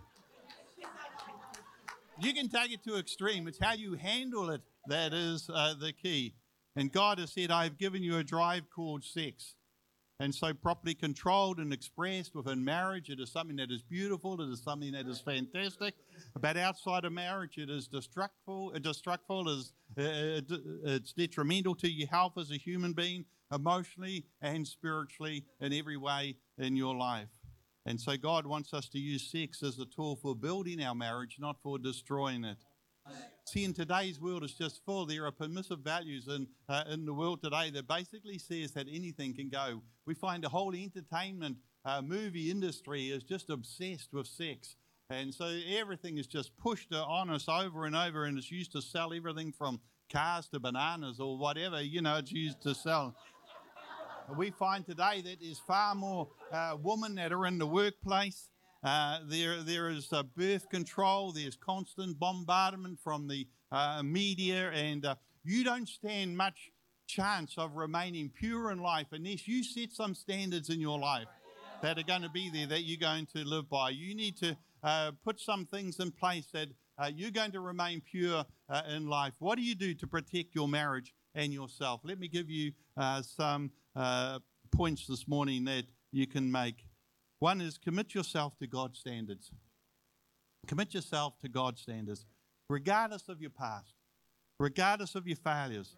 You 2.22 2.34
can 2.34 2.50
take 2.50 2.74
it 2.74 2.84
to 2.84 2.98
extreme. 2.98 3.48
It's 3.48 3.60
how 3.60 3.74
you 3.74 3.94
handle 3.94 4.50
it 4.52 4.62
that 4.88 5.14
is 5.14 5.50
uh, 5.52 5.74
the 5.80 5.94
key. 5.94 6.36
And 6.76 6.92
God 6.92 7.18
has 7.18 7.32
said, 7.32 7.50
"I 7.50 7.64
have 7.64 7.80
given 7.80 8.04
you 8.04 8.18
a 8.18 8.24
drive 8.24 8.70
called 8.70 9.04
sex." 9.04 9.56
And 10.22 10.36
so, 10.36 10.54
properly 10.54 10.96
controlled 10.96 11.60
and 11.60 11.72
expressed 11.72 12.36
within 12.36 12.64
marriage, 12.64 13.10
it 13.10 13.22
is 13.22 13.32
something 13.32 13.56
that 13.56 13.72
is 13.72 13.82
beautiful, 13.82 14.42
it 14.42 14.50
is 14.50 14.62
something 14.62 14.92
that 14.92 15.08
is 15.08 15.22
fantastic. 15.22 15.96
But 16.38 16.58
outside 16.58 17.06
of 17.06 17.14
marriage, 17.14 17.58
it 17.58 17.70
is 17.70 17.88
destructive, 17.88 18.76
uh, 18.76 18.80
destructive, 18.80 19.48
it 19.48 19.50
is, 19.50 19.74
uh, 19.98 20.02
uh, 20.02 20.56
uh, 20.56 20.96
it's 20.96 21.14
detrimental 21.14 21.74
to 21.76 21.90
your 21.90 22.10
health 22.10 22.34
as 22.38 22.52
a 22.52 22.58
human 22.58 22.92
being, 22.92 23.24
emotionally 23.54 24.26
and 24.42 24.68
spiritually, 24.68 25.46
in 25.62 25.72
every 25.72 25.96
way 25.96 26.36
in 26.58 26.76
your 26.76 26.96
life. 26.96 27.30
And 27.86 28.00
so, 28.00 28.18
God 28.18 28.46
wants 28.46 28.74
us 28.74 28.90
to 28.90 29.00
use 29.00 29.32
sex 29.32 29.64
as 29.64 29.80
a 29.80 29.86
tool 29.86 30.18
for 30.18 30.36
building 30.36 30.84
our 30.84 30.96
marriage, 30.96 31.38
not 31.40 31.56
for 31.64 31.80
destroying 31.80 32.44
it. 32.44 32.58
See, 33.52 33.66
in 33.66 33.74
today's 33.74 34.22
world, 34.22 34.44
it's 34.44 34.54
just 34.54 34.86
full. 34.86 35.08
There 35.08 35.26
are 35.26 35.32
permissive 35.32 35.80
values 35.80 36.28
in, 36.28 36.46
uh, 36.68 36.84
in 36.88 37.04
the 37.04 37.14
world 37.16 37.42
today 37.42 37.72
that 37.72 37.88
basically 37.88 38.38
says 38.38 38.74
that 38.74 38.86
anything 38.88 39.34
can 39.34 39.50
go. 39.50 39.82
We 40.06 40.14
find 40.14 40.44
the 40.44 40.50
whole 40.50 40.76
entertainment 40.76 41.58
uh, 41.84 42.04
movie 42.04 42.52
industry 42.52 43.08
is 43.08 43.24
just 43.24 43.50
obsessed 43.50 44.14
with 44.14 44.28
sex. 44.28 44.76
And 45.10 45.34
so 45.34 45.46
everything 45.68 46.20
is 46.20 46.28
just 46.28 46.56
pushed 46.60 46.94
on 46.94 47.32
us 47.32 47.50
over 47.50 47.86
and 47.86 47.96
over, 47.96 48.26
and 48.26 48.38
it's 48.38 48.52
used 48.52 48.72
to 48.74 48.84
sell 48.84 49.16
everything 49.16 49.52
from 49.52 49.80
cars 50.14 50.48
to 50.50 50.60
bananas 50.60 51.20
or 51.20 51.36
whatever, 51.40 51.82
you 51.82 52.04
know, 52.04 52.18
it's 52.18 52.32
used 52.32 52.62
to 52.62 52.76
sell. 52.76 53.16
We 54.38 54.52
find 54.52 54.86
today 54.86 55.22
that 55.22 55.38
there's 55.42 55.58
far 55.58 55.96
more 55.96 56.28
uh, 56.52 56.78
women 56.80 57.16
that 57.16 57.32
are 57.32 57.48
in 57.48 57.58
the 57.58 57.66
workplace 57.66 58.48
uh, 58.84 59.20
there, 59.28 59.62
there 59.62 59.90
is 59.90 60.12
uh, 60.14 60.24
birth 60.24 60.70
control. 60.70 61.32
There's 61.32 61.58
constant 61.58 62.18
bombardment 62.18 63.00
from 63.04 63.28
the 63.28 63.48
uh, 63.72 64.02
media, 64.04 64.72
and 64.72 65.06
uh, 65.06 65.16
you 65.44 65.64
don't 65.64 65.88
stand 65.88 66.38
much 66.38 66.72
chance 67.08 67.56
of 67.58 67.76
remaining 67.76 68.30
pure 68.30 68.72
in 68.72 68.80
life 68.80 69.08
unless 69.12 69.48
you 69.48 69.64
set 69.64 69.92
some 69.92 70.14
standards 70.14 70.70
in 70.70 70.80
your 70.80 71.00
life 71.00 71.28
that 71.82 71.98
are 71.98 72.04
going 72.04 72.22
to 72.22 72.30
be 72.30 72.50
there 72.50 72.68
that 72.68 72.84
you're 72.84 73.00
going 73.00 73.26
to 73.26 73.44
live 73.44 73.70
by. 73.70 73.90
You 73.90 74.16
need 74.16 74.38
to 74.38 74.56
uh, 74.84 75.12
put 75.24 75.40
some 75.40 75.66
things 75.66 76.00
in 76.00 76.12
place 76.12 76.46
that 76.54 76.70
you're 77.14 77.32
going 77.32 77.52
to 77.54 77.62
remain 77.62 78.02
pure 78.02 78.46
in 78.90 79.08
life. 79.08 79.34
What 79.40 79.58
do 79.58 79.64
you 79.64 79.74
do 79.74 79.94
to 79.96 80.08
protect 80.08 80.54
your 80.54 80.68
marriage 80.68 81.14
and 81.34 81.52
yourself? 81.54 82.02
Let 82.04 82.20
me 82.20 82.28
give 82.28 82.50
you 82.50 82.74
some 83.22 83.72
points 84.72 85.08
this 85.08 85.28
morning 85.28 85.64
that 85.66 85.86
you 86.12 86.28
can 86.28 86.52
make. 86.52 86.86
One 87.40 87.62
is 87.62 87.78
commit 87.78 88.14
yourself 88.14 88.58
to 88.60 88.68
God's 88.68 89.00
standards. 89.00 89.52
Commit 90.68 90.94
yourself 90.94 91.40
to 91.40 91.50
God's 91.50 91.82
standards, 91.82 92.26
regardless 92.70 93.30
of 93.30 93.42
your 93.42 93.50
past, 93.50 93.94
regardless 94.60 95.16
of 95.16 95.26
your 95.26 95.38
failures. 95.38 95.96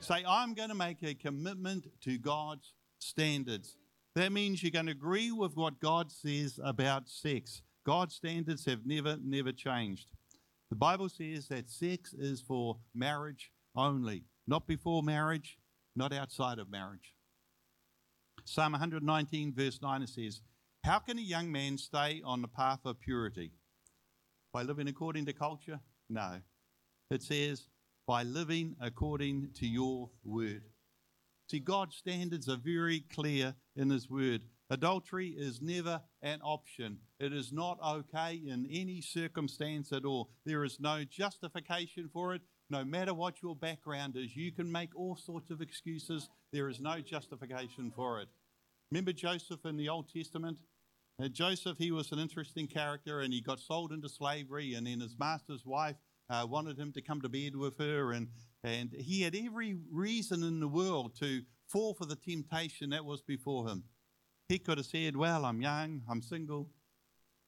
Say, 0.00 0.24
I'm 0.26 0.54
going 0.54 0.68
to 0.68 0.74
make 0.74 1.02
a 1.02 1.14
commitment 1.14 1.86
to 2.02 2.18
God's 2.18 2.72
standards. 2.98 3.76
That 4.14 4.32
means 4.32 4.62
you're 4.62 4.70
going 4.70 4.86
to 4.86 4.92
agree 4.92 5.32
with 5.32 5.56
what 5.56 5.80
God 5.80 6.12
says 6.12 6.60
about 6.62 7.08
sex. 7.08 7.62
God's 7.84 8.14
standards 8.14 8.64
have 8.66 8.86
never, 8.86 9.18
never 9.22 9.52
changed. 9.52 10.10
The 10.70 10.76
Bible 10.76 11.08
says 11.08 11.48
that 11.48 11.70
sex 11.70 12.12
is 12.12 12.40
for 12.40 12.78
marriage 12.94 13.52
only, 13.74 14.24
not 14.46 14.66
before 14.66 15.02
marriage, 15.02 15.58
not 15.94 16.12
outside 16.12 16.58
of 16.58 16.70
marriage. 16.70 17.14
Psalm 18.44 18.72
119, 18.72 19.52
verse 19.52 19.80
9, 19.82 20.06
says, 20.06 20.40
How 20.86 21.00
can 21.00 21.18
a 21.18 21.20
young 21.20 21.50
man 21.50 21.78
stay 21.78 22.22
on 22.24 22.42
the 22.42 22.46
path 22.46 22.78
of 22.84 23.00
purity? 23.00 23.50
By 24.52 24.62
living 24.62 24.86
according 24.86 25.26
to 25.26 25.32
culture? 25.32 25.80
No. 26.08 26.40
It 27.10 27.24
says, 27.24 27.66
By 28.06 28.22
living 28.22 28.76
according 28.80 29.48
to 29.54 29.66
your 29.66 30.10
word. 30.22 30.62
See, 31.50 31.58
God's 31.58 31.96
standards 31.96 32.48
are 32.48 32.56
very 32.56 33.00
clear 33.12 33.56
in 33.74 33.90
His 33.90 34.08
word. 34.08 34.42
Adultery 34.70 35.30
is 35.36 35.60
never 35.60 36.02
an 36.22 36.38
option. 36.44 36.98
It 37.18 37.32
is 37.32 37.52
not 37.52 37.80
okay 37.84 38.40
in 38.46 38.68
any 38.70 39.00
circumstance 39.00 39.92
at 39.92 40.04
all. 40.04 40.30
There 40.44 40.62
is 40.62 40.78
no 40.78 41.02
justification 41.02 42.08
for 42.12 42.32
it. 42.32 42.42
No 42.70 42.84
matter 42.84 43.12
what 43.12 43.42
your 43.42 43.56
background 43.56 44.14
is, 44.16 44.36
you 44.36 44.52
can 44.52 44.70
make 44.70 44.94
all 44.94 45.16
sorts 45.16 45.50
of 45.50 45.60
excuses. 45.60 46.28
There 46.52 46.68
is 46.68 46.78
no 46.78 47.00
justification 47.00 47.90
for 47.90 48.20
it. 48.20 48.28
Remember 48.92 49.12
Joseph 49.12 49.66
in 49.66 49.76
the 49.76 49.88
Old 49.88 50.08
Testament? 50.14 50.58
Joseph, 51.32 51.78
he 51.78 51.90
was 51.92 52.12
an 52.12 52.18
interesting 52.18 52.66
character 52.66 53.20
and 53.20 53.32
he 53.32 53.40
got 53.40 53.58
sold 53.58 53.92
into 53.92 54.08
slavery, 54.08 54.74
and 54.74 54.86
then 54.86 55.00
his 55.00 55.16
master's 55.18 55.64
wife 55.64 55.96
uh, 56.28 56.46
wanted 56.48 56.78
him 56.78 56.92
to 56.92 57.00
come 57.00 57.20
to 57.22 57.28
bed 57.28 57.56
with 57.56 57.78
her, 57.78 58.12
and, 58.12 58.28
and 58.64 58.92
he 58.92 59.22
had 59.22 59.34
every 59.34 59.78
reason 59.90 60.42
in 60.42 60.60
the 60.60 60.68
world 60.68 61.16
to 61.20 61.42
fall 61.68 61.94
for 61.94 62.04
the 62.04 62.16
temptation 62.16 62.90
that 62.90 63.04
was 63.04 63.22
before 63.22 63.68
him. 63.68 63.84
He 64.48 64.58
could 64.58 64.78
have 64.78 64.86
said, 64.86 65.16
Well, 65.16 65.44
I'm 65.44 65.60
young, 65.62 66.02
I'm 66.08 66.20
single, 66.20 66.68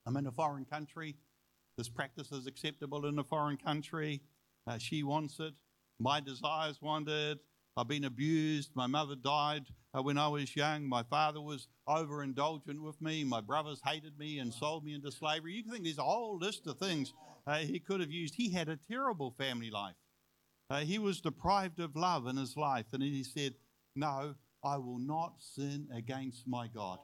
I'm 0.06 0.16
in 0.16 0.26
a 0.26 0.32
foreign 0.32 0.64
country. 0.64 1.16
This 1.76 1.88
practice 1.88 2.32
is 2.32 2.46
acceptable 2.46 3.06
in 3.06 3.18
a 3.18 3.24
foreign 3.24 3.56
country. 3.56 4.22
Uh, 4.66 4.78
she 4.78 5.02
wants 5.02 5.38
it. 5.38 5.54
My 6.00 6.20
desires 6.20 6.80
want 6.80 7.08
it. 7.08 7.38
I've 7.78 7.86
been 7.86 8.04
abused. 8.04 8.72
My 8.74 8.88
mother 8.88 9.14
died 9.14 9.66
uh, 9.96 10.02
when 10.02 10.18
I 10.18 10.26
was 10.26 10.56
young. 10.56 10.88
My 10.88 11.04
father 11.04 11.40
was 11.40 11.68
overindulgent 11.88 12.80
with 12.80 13.00
me. 13.00 13.22
My 13.22 13.40
brothers 13.40 13.80
hated 13.86 14.18
me 14.18 14.40
and 14.40 14.52
sold 14.52 14.84
me 14.84 14.94
into 14.94 15.12
slavery. 15.12 15.52
You 15.52 15.62
can 15.62 15.70
think 15.70 15.84
there's 15.84 15.98
a 15.98 16.02
whole 16.02 16.38
list 16.38 16.66
of 16.66 16.78
things 16.78 17.14
uh, 17.46 17.58
he 17.58 17.78
could 17.78 18.00
have 18.00 18.10
used. 18.10 18.34
He 18.34 18.50
had 18.50 18.68
a 18.68 18.80
terrible 18.90 19.32
family 19.38 19.70
life. 19.70 19.94
Uh, 20.68 20.80
he 20.80 20.98
was 20.98 21.20
deprived 21.20 21.78
of 21.78 21.94
love 21.94 22.26
in 22.26 22.36
his 22.36 22.56
life. 22.56 22.86
And 22.92 23.00
he 23.00 23.22
said, 23.22 23.54
No, 23.94 24.34
I 24.64 24.76
will 24.78 24.98
not 24.98 25.34
sin 25.38 25.86
against 25.94 26.48
my 26.48 26.66
God. 26.66 26.98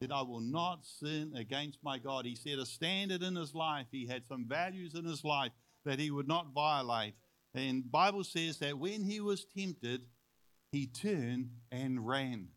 That 0.00 0.12
I 0.12 0.22
will 0.22 0.40
not 0.40 0.86
sin 0.86 1.32
against 1.34 1.80
my 1.82 1.98
God. 1.98 2.24
He 2.24 2.36
set 2.36 2.60
a 2.60 2.66
standard 2.66 3.24
in 3.24 3.34
his 3.34 3.52
life. 3.52 3.86
He 3.90 4.06
had 4.06 4.22
some 4.28 4.46
values 4.48 4.94
in 4.94 5.04
his 5.04 5.24
life 5.24 5.50
that 5.84 5.98
he 5.98 6.12
would 6.12 6.28
not 6.28 6.54
violate. 6.54 7.14
And 7.58 7.90
Bible 7.90 8.22
says 8.22 8.58
that 8.58 8.78
when 8.78 9.02
he 9.02 9.20
was 9.20 9.44
tempted, 9.44 10.02
he 10.70 10.86
turned 10.86 11.50
and 11.72 12.06
ran. 12.06 12.48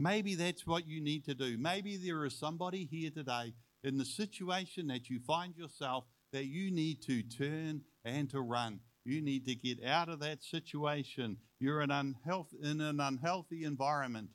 Maybe 0.00 0.34
that's 0.34 0.66
what 0.66 0.86
you 0.86 1.00
need 1.00 1.24
to 1.26 1.34
do. 1.34 1.56
Maybe 1.56 1.96
there 1.96 2.24
is 2.24 2.36
somebody 2.36 2.84
here 2.90 3.10
today 3.10 3.54
in 3.84 3.96
the 3.96 4.04
situation 4.04 4.88
that 4.88 5.08
you 5.08 5.20
find 5.20 5.56
yourself 5.56 6.04
that 6.32 6.46
you 6.46 6.70
need 6.70 7.02
to 7.02 7.22
turn 7.22 7.82
and 8.04 8.28
to 8.30 8.40
run. 8.40 8.80
You 9.04 9.22
need 9.22 9.46
to 9.46 9.54
get 9.54 9.84
out 9.84 10.08
of 10.08 10.20
that 10.20 10.42
situation. 10.42 11.36
You're 11.60 11.80
in, 11.80 11.90
unhealth, 11.90 12.52
in 12.62 12.80
an 12.80 13.00
unhealthy 13.00 13.64
environment. 13.64 14.30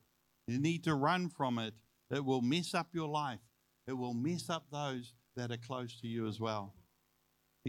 You 0.48 0.60
need 0.60 0.84
to 0.86 0.96
run 0.96 1.30
from 1.30 1.60
it. 1.60 1.74
It 2.10 2.24
will 2.24 2.42
mess 2.42 2.74
up 2.74 2.88
your 2.94 3.08
life, 3.08 3.40
it 3.88 3.94
will 3.94 4.13
mess 4.13 4.50
up 4.50 4.66
those 4.72 5.13
that 5.36 5.52
are 5.52 5.58
close 5.58 6.00
to 6.02 6.08
you 6.08 6.28
as 6.28 6.40
well. 6.40 6.74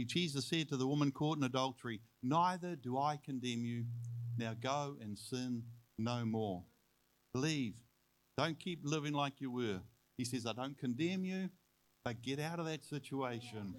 Jesus 0.03 0.47
said 0.47 0.69
to 0.71 0.77
the 0.77 0.89
woman 0.89 1.13
caught 1.13 1.39
in 1.39 1.45
adultery, 1.45 2.01
Neither 2.23 2.75
do 2.75 2.99
I 2.99 3.21
condemn 3.25 3.65
you. 3.65 3.85
Now 4.37 4.55
go 4.61 4.97
and 5.01 5.17
sin 5.17 5.63
no 5.99 6.25
more. 6.25 6.65
Believe. 7.33 7.75
Don't 8.37 8.59
keep 8.59 8.81
living 8.83 9.13
like 9.13 9.41
you 9.41 9.53
were. 9.53 9.81
He 10.19 10.25
says, 10.25 10.47
I 10.47 10.53
don't 10.53 10.77
condemn 10.77 11.25
you, 11.25 11.51
but 12.05 12.23
get 12.23 12.41
out 12.41 12.59
of 12.59 12.67
that 12.67 12.85
situation. 12.85 13.75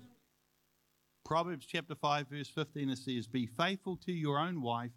Proverbs 1.26 1.66
chapter 1.66 1.96
5, 1.96 2.28
verse 2.30 2.50
15, 2.50 2.90
it 2.90 2.98
says, 2.98 3.28
Be 3.28 3.48
faithful 3.48 3.98
to 4.06 4.14
your 4.14 4.40
own 4.40 4.62
wife 4.62 4.92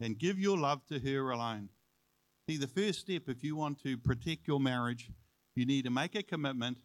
and 0.00 0.18
give 0.18 0.38
your 0.38 0.58
love 0.58 0.84
to 0.86 0.98
her 0.98 1.30
alone. 1.30 1.68
See, 2.48 2.56
the 2.56 2.66
first 2.66 3.00
step, 3.00 3.22
if 3.28 3.44
you 3.44 3.56
want 3.56 3.82
to 3.84 3.96
protect 3.96 4.48
your 4.48 4.60
marriage, 4.60 5.10
you 5.54 5.64
need 5.64 5.84
to 5.84 5.90
make 5.90 6.14
a 6.14 6.22
commitment. 6.22 6.78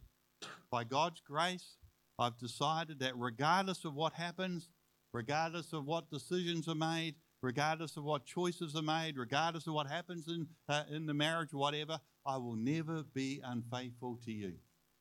By 0.69 0.83
God's 0.83 1.21
grace, 1.21 1.77
I've 2.17 2.37
decided 2.37 2.99
that 2.99 3.17
regardless 3.17 3.85
of 3.85 3.93
what 3.93 4.13
happens, 4.13 4.69
regardless 5.13 5.73
of 5.73 5.85
what 5.85 6.09
decisions 6.09 6.67
are 6.67 6.75
made, 6.75 7.15
regardless 7.41 7.97
of 7.97 8.03
what 8.03 8.25
choices 8.25 8.75
are 8.75 8.81
made, 8.81 9.17
regardless 9.17 9.67
of 9.67 9.73
what 9.73 9.87
happens 9.87 10.27
in, 10.27 10.47
uh, 10.69 10.83
in 10.89 11.05
the 11.05 11.13
marriage, 11.13 11.53
whatever, 11.53 11.99
I 12.25 12.37
will 12.37 12.55
never 12.55 13.03
be 13.03 13.41
unfaithful 13.43 14.19
to 14.25 14.31
you. 14.31 14.53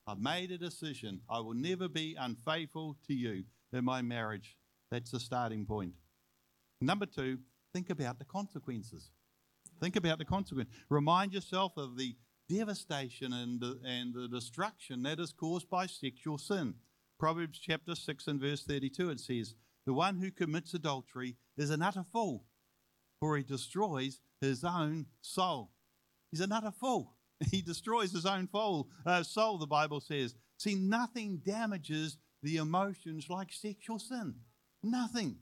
I've 0.06 0.18
made 0.18 0.50
a 0.50 0.58
decision. 0.58 1.20
I 1.30 1.40
will 1.40 1.54
never 1.54 1.88
be 1.88 2.16
unfaithful 2.18 2.96
to 3.06 3.14
you 3.14 3.44
in 3.72 3.84
my 3.84 4.02
marriage. 4.02 4.58
That's 4.90 5.10
the 5.10 5.20
starting 5.20 5.64
point. 5.64 5.92
Number 6.80 7.06
two, 7.06 7.38
think 7.72 7.90
about 7.90 8.18
the 8.18 8.24
consequences. 8.24 9.10
Think 9.80 9.96
about 9.96 10.18
the 10.18 10.24
consequence. 10.24 10.68
Remind 10.90 11.32
yourself 11.32 11.72
of 11.76 11.96
the 11.96 12.14
devastation 12.48 13.32
and 13.32 13.60
the, 13.60 13.80
and 13.84 14.12
the 14.12 14.28
destruction 14.28 15.02
that 15.04 15.18
is 15.18 15.32
caused 15.32 15.70
by 15.70 15.86
sexual 15.86 16.36
sin. 16.36 16.74
Proverbs 17.24 17.58
chapter 17.58 17.94
6 17.94 18.26
and 18.26 18.38
verse 18.38 18.64
32, 18.64 19.08
it 19.08 19.18
says, 19.18 19.54
The 19.86 19.94
one 19.94 20.18
who 20.18 20.30
commits 20.30 20.74
adultery 20.74 21.36
is 21.56 21.70
an 21.70 21.80
utter 21.80 22.04
fool, 22.12 22.44
for 23.18 23.38
he 23.38 23.42
destroys 23.42 24.20
his 24.42 24.62
own 24.62 25.06
soul. 25.22 25.70
He's 26.30 26.42
an 26.42 26.52
utter 26.52 26.70
fool. 26.78 27.14
He 27.50 27.62
destroys 27.62 28.12
his 28.12 28.26
own 28.26 28.46
soul, 28.52 28.90
uh, 29.06 29.22
soul, 29.22 29.56
the 29.56 29.66
Bible 29.66 30.02
says. 30.02 30.34
See, 30.58 30.74
nothing 30.74 31.38
damages 31.38 32.18
the 32.42 32.58
emotions 32.58 33.30
like 33.30 33.54
sexual 33.54 33.98
sin. 33.98 34.34
Nothing. 34.82 35.36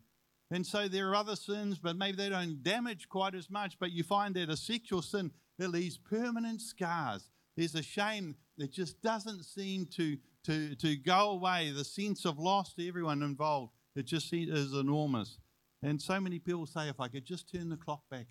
And 0.53 0.65
so 0.65 0.87
there 0.87 1.11
are 1.11 1.17
other 1.17 1.35
sins, 1.35 1.81
but 1.81 1.97
maybe 1.97 2.17
they 2.17 2.29
don't 2.29 2.63
damage 2.63 3.09
quite 3.09 3.35
as 3.35 3.51
much. 3.51 3.77
But 3.81 3.91
you 3.91 4.05
find 4.05 4.37
that 4.37 4.51
a 4.51 4.57
sexual 4.57 5.03
sin, 5.03 5.33
it 5.59 5.67
leaves 5.67 5.99
permanent 5.99 6.61
scars. 6.61 7.29
There's 7.57 7.75
a 7.75 7.83
shame 7.83 8.37
that 8.59 8.71
just 8.71 9.03
doesn't 9.03 9.45
seem 9.45 9.87
to, 9.97 10.17
to, 10.45 10.75
to 10.77 10.97
go 10.97 11.31
away. 11.31 11.71
The 11.71 11.85
sense 11.85 12.25
of 12.25 12.39
loss 12.39 12.75
to 12.75 12.87
everyone 12.87 13.23
involved, 13.23 13.73
it 13.95 14.07
just 14.07 14.33
is 14.33 14.73
enormous. 14.73 15.39
And 15.83 16.01
so 16.01 16.21
many 16.21 16.39
people 16.39 16.67
say, 16.67 16.89
if 16.89 17.01
I 17.01 17.09
could 17.09 17.25
just 17.25 17.53
turn 17.53 17.69
the 17.69 17.77
clock 17.77 18.03
back, 18.11 18.27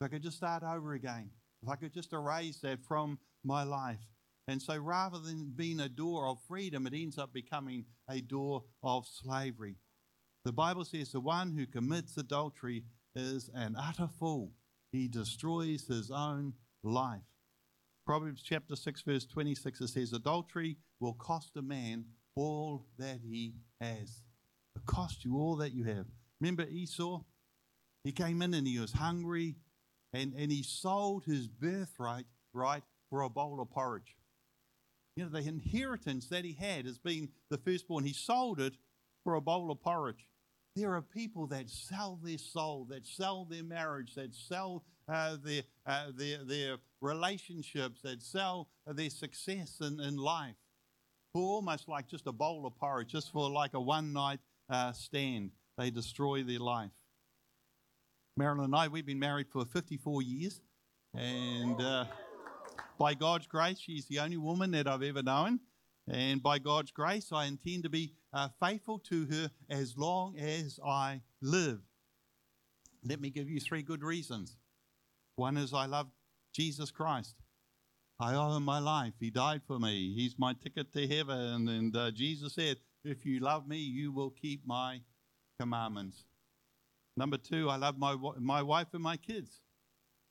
if 0.00 0.04
I 0.04 0.08
could 0.08 0.22
just 0.22 0.36
start 0.36 0.62
over 0.62 0.94
again, 0.94 1.30
if 1.62 1.68
I 1.68 1.76
could 1.76 1.92
just 1.92 2.12
erase 2.12 2.60
that 2.60 2.84
from 2.84 3.18
my 3.44 3.62
life. 3.62 3.98
And 4.46 4.62
so 4.62 4.78
rather 4.78 5.18
than 5.18 5.52
being 5.54 5.80
a 5.80 5.88
door 5.88 6.26
of 6.28 6.38
freedom, 6.48 6.86
it 6.86 6.94
ends 6.94 7.18
up 7.18 7.32
becoming 7.32 7.84
a 8.08 8.20
door 8.20 8.64
of 8.82 9.06
slavery. 9.06 9.76
The 10.44 10.52
Bible 10.52 10.84
says 10.84 11.12
the 11.12 11.20
one 11.20 11.52
who 11.52 11.66
commits 11.66 12.16
adultery 12.16 12.84
is 13.14 13.50
an 13.54 13.76
utter 13.78 14.08
fool. 14.18 14.52
He 14.92 15.08
destroys 15.08 15.86
his 15.86 16.10
own 16.10 16.54
life. 16.82 17.20
Proverbs 18.08 18.40
chapter 18.42 18.74
6, 18.74 19.02
verse 19.02 19.26
26, 19.26 19.82
it 19.82 19.88
says, 19.88 20.14
Adultery 20.14 20.78
will 20.98 21.12
cost 21.12 21.58
a 21.58 21.60
man 21.60 22.06
all 22.36 22.86
that 22.98 23.18
he 23.22 23.52
has. 23.82 24.22
It 24.74 24.86
cost 24.86 25.26
you 25.26 25.36
all 25.36 25.56
that 25.56 25.74
you 25.74 25.84
have. 25.84 26.06
Remember 26.40 26.64
Esau? 26.70 27.20
He 28.04 28.12
came 28.12 28.40
in 28.40 28.54
and 28.54 28.66
he 28.66 28.78
was 28.78 28.92
hungry 28.92 29.56
and, 30.14 30.32
and 30.32 30.50
he 30.50 30.62
sold 30.62 31.26
his 31.26 31.48
birthright 31.48 32.24
right 32.54 32.82
for 33.10 33.20
a 33.20 33.28
bowl 33.28 33.60
of 33.60 33.68
porridge. 33.68 34.16
You 35.14 35.24
know, 35.24 35.30
the 35.30 35.46
inheritance 35.46 36.28
that 36.28 36.46
he 36.46 36.54
had 36.54 36.86
as 36.86 36.96
being 36.96 37.28
the 37.50 37.58
firstborn, 37.58 38.04
he 38.04 38.14
sold 38.14 38.58
it 38.58 38.72
for 39.22 39.34
a 39.34 39.42
bowl 39.42 39.70
of 39.70 39.82
porridge. 39.82 40.26
There 40.74 40.94
are 40.94 41.02
people 41.02 41.46
that 41.48 41.68
sell 41.68 42.18
their 42.22 42.38
soul, 42.38 42.86
that 42.88 43.06
sell 43.06 43.44
their 43.44 43.64
marriage, 43.64 44.14
that 44.14 44.34
sell 44.34 44.86
uh, 45.08 45.36
their, 45.42 45.62
uh, 45.86 46.06
their, 46.14 46.44
their 46.44 46.76
relationships, 47.00 48.00
that 48.02 48.22
sell 48.22 48.68
their 48.86 49.10
success 49.10 49.78
in, 49.80 50.00
in 50.00 50.16
life 50.16 50.56
for 51.32 51.42
almost 51.42 51.88
like 51.88 52.08
just 52.08 52.26
a 52.26 52.32
bowl 52.32 52.66
of 52.66 52.76
porridge, 52.76 53.08
just 53.08 53.32
for 53.32 53.50
like 53.50 53.74
a 53.74 53.80
one 53.80 54.12
night 54.12 54.40
uh, 54.70 54.92
stand. 54.92 55.50
They 55.76 55.90
destroy 55.90 56.42
their 56.42 56.58
life. 56.58 56.90
Marilyn 58.36 58.66
and 58.66 58.74
I, 58.74 58.88
we've 58.88 59.06
been 59.06 59.18
married 59.18 59.48
for 59.50 59.64
54 59.64 60.22
years. 60.22 60.60
And 61.14 61.80
uh, 61.80 62.04
by 62.98 63.14
God's 63.14 63.46
grace, 63.46 63.78
she's 63.78 64.06
the 64.06 64.20
only 64.20 64.36
woman 64.36 64.70
that 64.72 64.86
I've 64.86 65.02
ever 65.02 65.22
known. 65.22 65.60
And 66.10 66.42
by 66.42 66.58
God's 66.58 66.90
grace, 66.90 67.32
I 67.32 67.46
intend 67.46 67.82
to 67.82 67.90
be 67.90 68.14
uh, 68.32 68.48
faithful 68.60 68.98
to 69.10 69.26
her 69.26 69.50
as 69.68 69.96
long 69.96 70.38
as 70.38 70.78
I 70.86 71.22
live. 71.42 71.80
Let 73.04 73.20
me 73.20 73.30
give 73.30 73.48
you 73.48 73.60
three 73.60 73.82
good 73.82 74.02
reasons. 74.02 74.56
One 75.38 75.56
is 75.56 75.72
I 75.72 75.86
love 75.86 76.08
Jesus 76.52 76.90
Christ. 76.90 77.36
I 78.18 78.34
owe 78.34 78.56
him 78.56 78.64
my 78.64 78.80
life. 78.80 79.12
He 79.20 79.30
died 79.30 79.60
for 79.68 79.78
me. 79.78 80.12
He's 80.16 80.34
my 80.36 80.52
ticket 80.52 80.92
to 80.92 81.06
heaven. 81.06 81.68
And 81.68 81.96
uh, 81.96 82.10
Jesus 82.10 82.56
said, 82.56 82.78
If 83.04 83.24
you 83.24 83.38
love 83.38 83.68
me, 83.68 83.76
you 83.76 84.10
will 84.10 84.30
keep 84.30 84.66
my 84.66 85.00
commandments. 85.60 86.24
Number 87.16 87.36
two, 87.36 87.70
I 87.70 87.76
love 87.76 87.96
my, 87.98 88.16
my 88.40 88.62
wife 88.62 88.88
and 88.94 89.02
my 89.02 89.16
kids. 89.16 89.60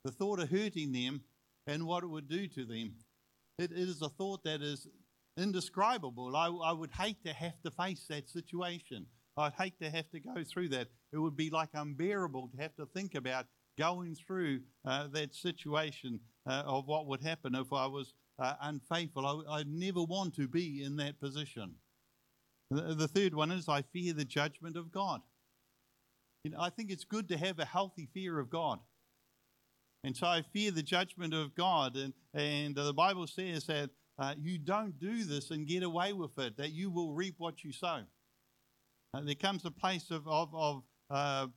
The 0.04 0.12
thought 0.12 0.42
of 0.42 0.50
hurting 0.50 0.92
them 0.92 1.22
and 1.68 1.88
what 1.88 2.04
it 2.04 2.08
would 2.08 2.28
do 2.28 2.46
to 2.50 2.66
them, 2.66 2.96
it 3.58 3.72
is 3.72 4.02
a 4.02 4.10
thought 4.10 4.44
that 4.44 4.62
is 4.62 4.90
indescribable. 5.38 6.36
I, 6.36 6.48
I 6.48 6.74
would 6.74 6.92
hate 6.92 7.24
to 7.24 7.32
have 7.32 7.62
to 7.64 7.72
face 7.72 8.06
that 8.10 8.30
situation. 8.30 9.06
I'd 9.38 9.54
hate 9.54 9.80
to 9.82 9.90
have 9.90 10.10
to 10.10 10.20
go 10.20 10.44
through 10.44 10.68
that. 10.70 10.90
It 11.14 11.18
would 11.18 11.38
be 11.38 11.50
like 11.50 11.70
unbearable 11.74 12.50
to 12.50 12.62
have 12.62 12.76
to 12.76 12.86
think 12.88 13.16
about 13.16 13.46
going 13.78 14.16
through 14.16 14.62
uh, 14.86 15.08
that 15.14 15.36
situation 15.36 16.20
uh, 16.48 16.64
of 16.66 16.88
what 16.88 17.08
would 17.08 17.22
happen 17.22 17.56
if 17.56 17.72
I 17.72 17.86
was 17.86 18.14
uh, 18.40 18.54
unfaithful. 18.62 19.26
I, 19.26 19.58
would 19.58 19.68
never 19.68 20.04
want 20.04 20.36
to 20.36 20.48
be 20.48 20.84
in 20.84 20.98
that 20.98 21.20
position. 21.20 21.76
The, 22.72 22.96
the, 22.96 23.08
third 23.08 23.34
one 23.34 23.52
is 23.52 23.70
I 23.70 23.82
fear 23.82 24.14
the 24.14 24.26
judgment 24.26 24.76
of 24.76 24.92
God. 24.92 25.22
You 26.44 26.52
know, 26.52 26.60
I 26.60 26.70
think 26.70 26.92
it's 26.92 27.06
good 27.06 27.30
to 27.30 27.38
have 27.38 27.60
a 27.60 27.66
healthy 27.66 28.08
fear 28.14 28.40
of 28.40 28.50
God. 28.50 28.80
And 30.04 30.16
so 30.16 30.28
I 30.28 30.44
fear 30.54 30.72
the 30.72 30.84
judgment 30.84 31.34
of 31.34 31.56
God. 31.56 31.96
And, 31.96 32.14
and 32.34 32.76
the 32.76 32.94
Bible 32.94 33.28
says 33.28 33.66
that 33.66 33.90
uh, 34.20 34.36
you 34.38 34.58
don't 34.58 35.00
do 35.00 35.24
this 35.24 35.52
and 35.52 35.68
get 35.68 35.84
away 35.84 36.14
with 36.14 36.38
it, 36.38 36.58
that 36.58 36.72
you 36.72 36.90
will 36.90 37.14
reap 37.14 37.36
what 37.38 37.64
you 37.64 37.72
sow. 37.72 38.02
Uh, 39.14 39.22
there 39.24 39.36
comes 39.36 39.66
a 39.66 39.72
place 39.72 40.12
of, 40.12 40.28
of, 40.28 40.50
of 40.54 40.84
uh, 41.10 41.48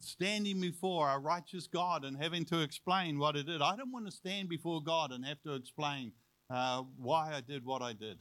standing 0.00 0.60
before 0.60 1.08
a 1.08 1.18
righteous 1.18 1.66
God 1.66 2.04
and 2.04 2.16
having 2.16 2.44
to 2.46 2.60
explain 2.60 3.18
what 3.18 3.36
I 3.36 3.42
did. 3.42 3.62
I 3.62 3.76
don't 3.76 3.92
want 3.92 4.06
to 4.06 4.12
stand 4.12 4.48
before 4.48 4.82
God 4.82 5.12
and 5.12 5.24
have 5.24 5.40
to 5.42 5.54
explain 5.54 6.12
uh, 6.50 6.82
why 6.96 7.32
I 7.34 7.40
did 7.40 7.64
what 7.64 7.82
I 7.82 7.92
did. 7.92 8.18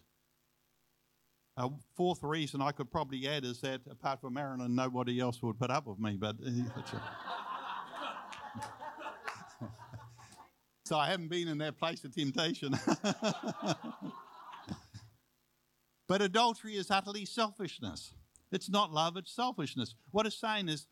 A 1.57 1.69
fourth 1.95 2.23
reason 2.23 2.61
I 2.61 2.71
could 2.71 2.89
probably 2.89 3.27
add 3.27 3.43
is 3.43 3.59
that 3.61 3.81
apart 3.89 4.21
from 4.21 4.35
Marilyn, 4.35 4.73
nobody 4.73 5.19
else 5.19 5.41
would 5.41 5.59
put 5.59 5.69
up 5.69 5.85
with 5.85 5.99
me. 5.99 6.17
But 6.19 6.37
so 10.85 10.97
I 10.97 11.07
haven't 11.07 11.27
been 11.27 11.49
in 11.49 11.57
that 11.59 11.77
place 11.77 12.03
of 12.05 12.15
temptation. 12.15 12.73
but 16.07 16.21
adultery 16.21 16.75
is 16.75 16.89
utterly 16.89 17.25
selfishness. 17.25 18.13
It's 18.51 18.69
not 18.69 18.91
love, 18.91 19.17
it's 19.17 19.33
selfishness. 19.33 19.95
What 20.11 20.25
it's 20.25 20.39
saying 20.39 20.69
is, 20.69 20.87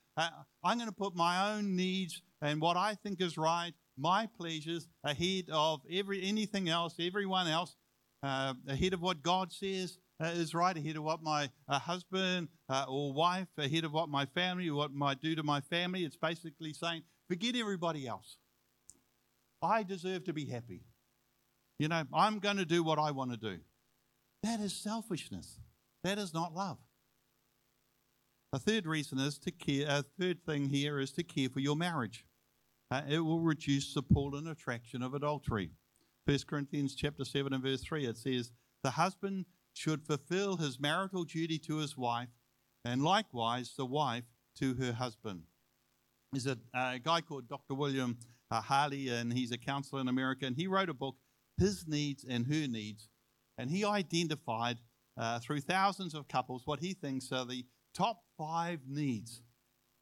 I'm 0.64 0.78
going 0.78 0.90
to 0.90 0.96
put 0.96 1.16
my 1.16 1.54
own 1.54 1.76
needs 1.76 2.22
and 2.42 2.62
what 2.62 2.78
I 2.78 2.96
think 2.96 3.22
is 3.22 3.38
right, 3.38 3.74
my 3.98 4.28
pleasures, 4.38 4.88
ahead 5.04 5.46
of 5.52 5.82
every 5.92 6.24
anything 6.24 6.70
else, 6.70 6.96
everyone 7.00 7.48
else, 7.48 7.76
uh, 8.24 8.54
ahead 8.68 8.94
of 8.94 9.02
what 9.02 9.22
God 9.22 9.52
says 9.52 9.98
uh, 10.22 10.28
is 10.28 10.54
right, 10.54 10.76
ahead 10.76 10.96
of 10.96 11.04
what 11.04 11.22
my 11.22 11.50
uh, 11.68 11.80
husband 11.80 12.48
uh, 12.70 12.86
or 12.88 13.14
wife, 13.14 13.48
ahead 13.58 13.84
of 13.84 13.92
what 13.92 14.10
my 14.10 14.26
family, 14.26 14.70
what 14.72 14.94
might 14.94 15.22
do 15.22 15.36
to 15.36 15.44
my 15.44 15.62
family. 15.62 16.04
It's 16.06 16.18
basically 16.18 16.74
saying, 16.74 17.04
forget 17.28 17.56
everybody 17.56 18.08
else. 18.08 18.38
I 19.62 19.84
deserve 19.84 20.24
to 20.26 20.34
be 20.34 20.46
happy. 20.46 20.84
You 21.78 21.90
know, 21.90 22.04
I'm 22.14 22.40
going 22.40 22.58
to 22.58 22.66
do 22.66 22.84
what 22.84 23.00
I 23.00 23.12
want 23.12 23.32
to 23.32 23.38
do. 23.38 23.60
That 24.44 24.60
is 24.60 24.74
selfishness. 24.74 25.60
That 26.04 26.18
is 26.18 26.34
not 26.34 26.54
love. 26.54 26.78
A 28.52 28.58
third 28.58 28.88
reason 28.88 29.20
is 29.20 29.38
to 29.40 29.52
care. 29.52 29.86
A 29.88 30.04
third 30.20 30.44
thing 30.44 30.70
here 30.70 31.00
is 31.00 31.12
to 31.12 31.24
care 31.24 31.50
for 31.50 31.60
your 31.60 31.76
marriage. 31.76 32.26
Uh, 32.90 33.02
it 33.08 33.20
will 33.20 33.42
reduce 33.42 33.94
the 33.94 34.02
pull 34.02 34.36
and 34.36 34.48
attraction 34.48 35.04
of 35.04 35.14
adultery. 35.14 35.70
1 36.26 36.40
Corinthians 36.48 36.96
chapter 36.96 37.24
7 37.24 37.54
and 37.54 37.62
verse 37.62 37.82
3, 37.82 38.08
it 38.08 38.18
says, 38.18 38.52
The 38.84 38.92
husband 38.92 39.46
should 39.74 40.04
fulfill 40.04 40.58
his 40.58 40.80
marital 40.80 41.26
duty 41.26 41.60
to 41.60 41.78
his 41.78 41.96
wife, 41.96 42.30
and 42.84 43.04
likewise 43.04 43.76
the 43.78 43.86
wife 43.86 44.26
to 44.58 44.74
her 44.76 44.94
husband. 44.94 45.44
There's 46.32 46.48
a, 46.48 46.58
a 46.74 46.98
guy 46.98 47.22
called 47.22 47.48
Dr. 47.48 47.76
William 47.76 48.18
uh, 48.50 48.62
Harley, 48.62 49.10
and 49.10 49.32
he's 49.32 49.52
a 49.52 49.58
counselor 49.60 50.02
in 50.02 50.08
America, 50.08 50.48
and 50.48 50.56
he 50.56 50.66
wrote 50.66 50.90
a 50.90 50.94
book, 50.96 51.18
His 51.60 51.88
Needs 51.88 52.26
and 52.28 52.48
Her 52.48 52.68
Needs, 52.68 53.10
and 53.60 53.70
he 53.70 53.86
identified 53.86 54.80
uh, 55.18 55.38
through 55.38 55.62
thousands 55.62 56.16
of 56.16 56.28
couples 56.28 56.64
what 56.66 56.80
he 56.80 56.94
thinks 56.94 57.32
are 57.32 57.46
the 57.46 57.66
top 58.00 58.24
five 58.38 58.80
needs 58.88 59.42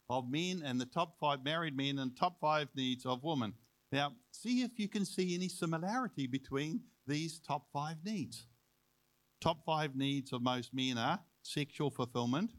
of 0.08 0.30
men 0.30 0.62
and 0.64 0.80
the 0.80 0.86
top 0.86 1.16
five 1.18 1.44
married 1.44 1.76
men 1.76 1.98
and 1.98 2.16
top 2.16 2.38
five 2.40 2.68
needs 2.76 3.04
of 3.04 3.24
women. 3.24 3.52
Now, 3.90 4.12
see 4.30 4.62
if 4.62 4.78
you 4.78 4.88
can 4.88 5.04
see 5.04 5.34
any 5.34 5.48
similarity 5.48 6.26
between 6.28 6.82
these 7.06 7.40
top 7.40 7.66
five 7.72 7.96
needs. 8.04 8.46
Top 9.40 9.64
five 9.66 9.96
needs 9.96 10.32
of 10.32 10.42
most 10.42 10.72
men 10.72 10.96
are 10.96 11.18
sexual 11.42 11.90
fulfillment, 11.90 12.52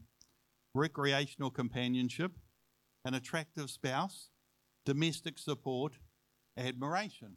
recreational 0.74 1.50
companionship, 1.50 2.32
an 3.06 3.14
attractive 3.14 3.70
spouse, 3.70 4.28
domestic 4.84 5.38
support, 5.38 5.94
admiration. 6.58 7.36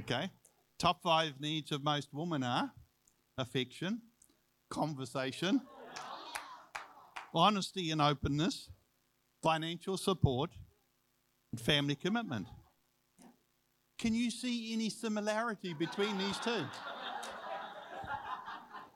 Okay? 0.00 0.30
Top 0.78 1.02
five 1.02 1.34
needs 1.38 1.70
of 1.70 1.84
most 1.84 2.08
women 2.12 2.42
are 2.42 2.72
affection, 3.36 4.00
conversation, 4.70 5.60
honesty 7.34 7.90
and 7.90 8.00
openness, 8.00 8.68
financial 9.42 9.96
support, 9.96 10.50
and 11.52 11.60
family 11.60 11.94
commitment. 11.94 12.46
Can 13.98 14.14
you 14.14 14.30
see 14.30 14.72
any 14.72 14.90
similarity 14.90 15.74
between 15.74 16.18
these 16.18 16.38
two? 16.38 16.64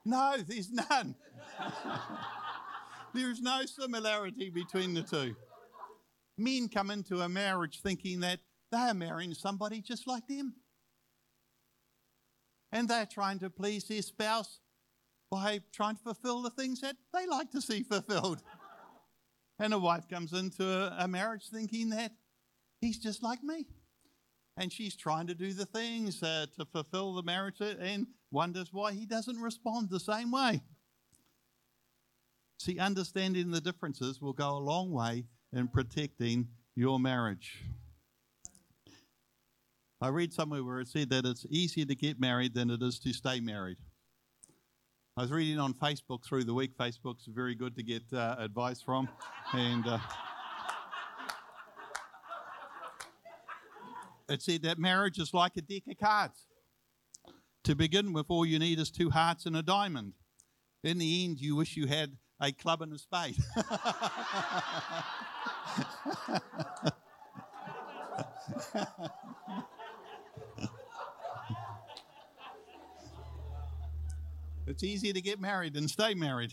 No, 0.04 0.36
there's 0.46 0.70
none. 0.70 1.14
there's 3.14 3.40
no 3.40 3.64
similarity 3.66 4.50
between 4.50 4.94
the 4.94 5.02
two. 5.02 5.34
Men 6.38 6.68
come 6.68 6.90
into 6.90 7.20
a 7.20 7.28
marriage 7.28 7.80
thinking 7.82 8.20
that 8.20 8.40
they're 8.70 8.94
marrying 8.94 9.34
somebody 9.34 9.80
just 9.80 10.06
like 10.06 10.26
them. 10.28 10.54
And 12.72 12.88
they're 12.88 13.06
trying 13.06 13.38
to 13.40 13.50
please 13.50 13.84
their 13.84 14.02
spouse 14.02 14.60
by 15.30 15.60
trying 15.72 15.96
to 15.96 16.02
fulfill 16.02 16.42
the 16.42 16.50
things 16.50 16.80
that 16.80 16.96
they 17.12 17.26
like 17.26 17.50
to 17.50 17.60
see 17.60 17.82
fulfilled. 17.82 18.42
and 19.58 19.74
a 19.74 19.78
wife 19.78 20.08
comes 20.08 20.32
into 20.32 20.64
a, 20.98 21.08
marriage 21.08 21.48
thinking 21.52 21.90
that 21.90 22.12
he's 22.80 22.98
just 22.98 23.22
like 23.22 23.42
me. 23.42 23.66
And 24.56 24.72
she's 24.72 24.96
trying 24.96 25.26
to 25.26 25.34
do 25.34 25.52
the 25.52 25.66
things 25.66 26.22
uh, 26.22 26.46
to 26.58 26.64
fulfill 26.64 27.14
the 27.14 27.22
marriage 27.22 27.60
and 27.60 28.06
wonders 28.30 28.72
why 28.72 28.92
he 28.92 29.04
doesn't 29.04 29.40
respond 29.40 29.90
the 29.90 30.00
same 30.00 30.30
way. 30.30 30.62
See, 32.58 32.78
understanding 32.78 33.50
the 33.50 33.60
differences 33.60 34.22
will 34.22 34.32
go 34.32 34.56
a 34.56 34.58
long 34.58 34.90
way 34.90 35.24
in 35.52 35.68
protecting 35.68 36.48
your 36.74 36.98
marriage. 36.98 37.62
I 40.00 40.08
read 40.08 40.32
somewhere 40.32 40.64
where 40.64 40.80
it 40.80 40.88
said 40.88 41.10
that 41.10 41.24
it's 41.24 41.46
easier 41.48 41.86
to 41.86 41.94
get 41.94 42.20
married 42.20 42.54
than 42.54 42.70
it 42.70 42.82
is 42.82 42.98
to 43.00 43.12
stay 43.12 43.40
married. 43.40 43.78
I 45.18 45.22
was 45.22 45.32
reading 45.32 45.58
on 45.58 45.72
Facebook 45.72 46.22
through 46.22 46.44
the 46.44 46.52
week. 46.52 46.76
Facebook's 46.76 47.24
very 47.24 47.54
good 47.54 47.74
to 47.76 47.82
get 47.82 48.02
uh, 48.12 48.36
advice 48.38 48.82
from. 48.82 49.08
And 49.54 49.86
uh, 49.86 49.98
it 54.28 54.42
said 54.42 54.60
that 54.64 54.78
marriage 54.78 55.18
is 55.18 55.32
like 55.32 55.56
a 55.56 55.62
deck 55.62 55.84
of 55.88 55.96
cards. 55.96 56.44
To 57.64 57.74
begin 57.74 58.12
with, 58.12 58.26
all 58.28 58.44
you 58.44 58.58
need 58.58 58.78
is 58.78 58.90
two 58.90 59.08
hearts 59.08 59.46
and 59.46 59.56
a 59.56 59.62
diamond. 59.62 60.12
In 60.84 60.98
the 60.98 61.24
end, 61.24 61.40
you 61.40 61.56
wish 61.56 61.78
you 61.78 61.86
had 61.86 62.18
a 62.38 62.52
club 62.52 62.82
and 62.82 62.92
a 62.92 62.98
spade. 62.98 63.38
It's 74.66 74.82
easier 74.82 75.12
to 75.12 75.20
get 75.20 75.40
married 75.40 75.74
than 75.74 75.86
stay 75.86 76.14
married. 76.14 76.52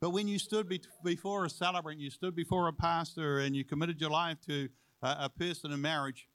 But 0.00 0.10
when 0.10 0.28
you 0.28 0.38
stood 0.38 0.68
be- 0.68 0.82
before 1.02 1.44
a 1.44 1.50
celebrant, 1.50 2.00
you 2.00 2.10
stood 2.10 2.36
before 2.36 2.68
a 2.68 2.72
pastor, 2.72 3.40
and 3.40 3.56
you 3.56 3.64
committed 3.64 4.00
your 4.00 4.10
life 4.10 4.38
to 4.46 4.68
a, 5.02 5.16
a 5.22 5.28
person 5.28 5.72
in 5.72 5.80
marriage, 5.80 6.28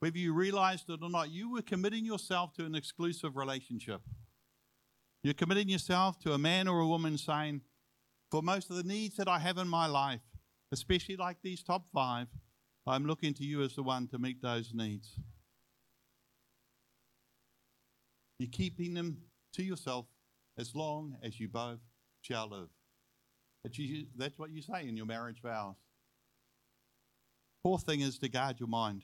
whether 0.00 0.18
you 0.18 0.32
realized 0.32 0.90
it 0.90 1.00
or 1.00 1.10
not, 1.10 1.30
you 1.30 1.52
were 1.52 1.62
committing 1.62 2.04
yourself 2.04 2.52
to 2.54 2.64
an 2.64 2.74
exclusive 2.74 3.36
relationship. 3.36 4.00
You're 5.22 5.34
committing 5.34 5.68
yourself 5.68 6.18
to 6.20 6.32
a 6.32 6.38
man 6.38 6.66
or 6.66 6.80
a 6.80 6.86
woman 6.86 7.16
saying, 7.16 7.60
For 8.30 8.42
most 8.42 8.70
of 8.70 8.76
the 8.76 8.82
needs 8.82 9.16
that 9.16 9.28
I 9.28 9.38
have 9.38 9.58
in 9.58 9.68
my 9.68 9.86
life, 9.86 10.22
especially 10.72 11.16
like 11.16 11.36
these 11.42 11.62
top 11.62 11.84
five, 11.94 12.26
I'm 12.86 13.06
looking 13.06 13.34
to 13.34 13.44
you 13.44 13.62
as 13.62 13.76
the 13.76 13.84
one 13.84 14.08
to 14.08 14.18
meet 14.18 14.42
those 14.42 14.72
needs. 14.74 15.20
You're 18.40 18.50
keeping 18.50 18.94
them 18.94 19.18
to 19.52 19.62
yourself 19.62 20.06
as 20.58 20.74
long 20.74 21.16
as 21.22 21.38
you 21.40 21.48
both 21.48 21.80
shall 22.20 22.48
live. 22.48 22.68
That's, 24.16 24.38
what 24.38 24.50
you 24.50 24.60
say 24.60 24.88
in 24.88 24.96
your 24.96 25.06
marriage 25.06 25.40
vows. 25.40 25.76
Fourth 27.62 27.84
thing 27.84 28.00
is 28.00 28.18
to 28.18 28.28
guard 28.28 28.58
your 28.58 28.68
mind. 28.68 29.02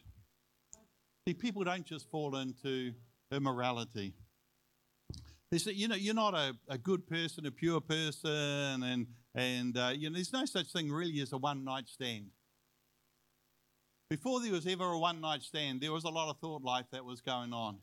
See, 1.26 1.34
people 1.34 1.62
don't 1.62 1.84
just 1.84 2.10
fall 2.10 2.36
into 2.36 2.92
immorality. 3.30 4.14
They 5.50 5.58
say, 5.58 5.72
you 5.72 5.88
know, 5.88 5.94
you're 5.94 6.14
not 6.14 6.34
a, 6.34 6.54
a 6.68 6.76
good 6.76 7.06
person, 7.06 7.46
a 7.46 7.50
pure 7.50 7.80
person, 7.80 8.82
and 8.82 9.06
and 9.34 9.78
uh, 9.78 9.92
you 9.94 10.10
know, 10.10 10.14
there's 10.14 10.32
no 10.32 10.44
such 10.44 10.72
thing 10.72 10.90
really 10.90 11.20
as 11.20 11.32
a 11.32 11.38
one 11.38 11.64
night 11.64 11.88
stand. 11.88 12.26
Before 14.10 14.40
there 14.40 14.52
was 14.52 14.66
ever 14.66 14.84
a 14.84 14.98
one 14.98 15.20
night 15.20 15.42
stand, 15.42 15.80
there 15.80 15.92
was 15.92 16.04
a 16.04 16.08
lot 16.08 16.28
of 16.28 16.38
thought 16.38 16.62
life 16.62 16.86
that 16.92 17.04
was 17.04 17.20
going 17.20 17.52
on. 17.52 17.78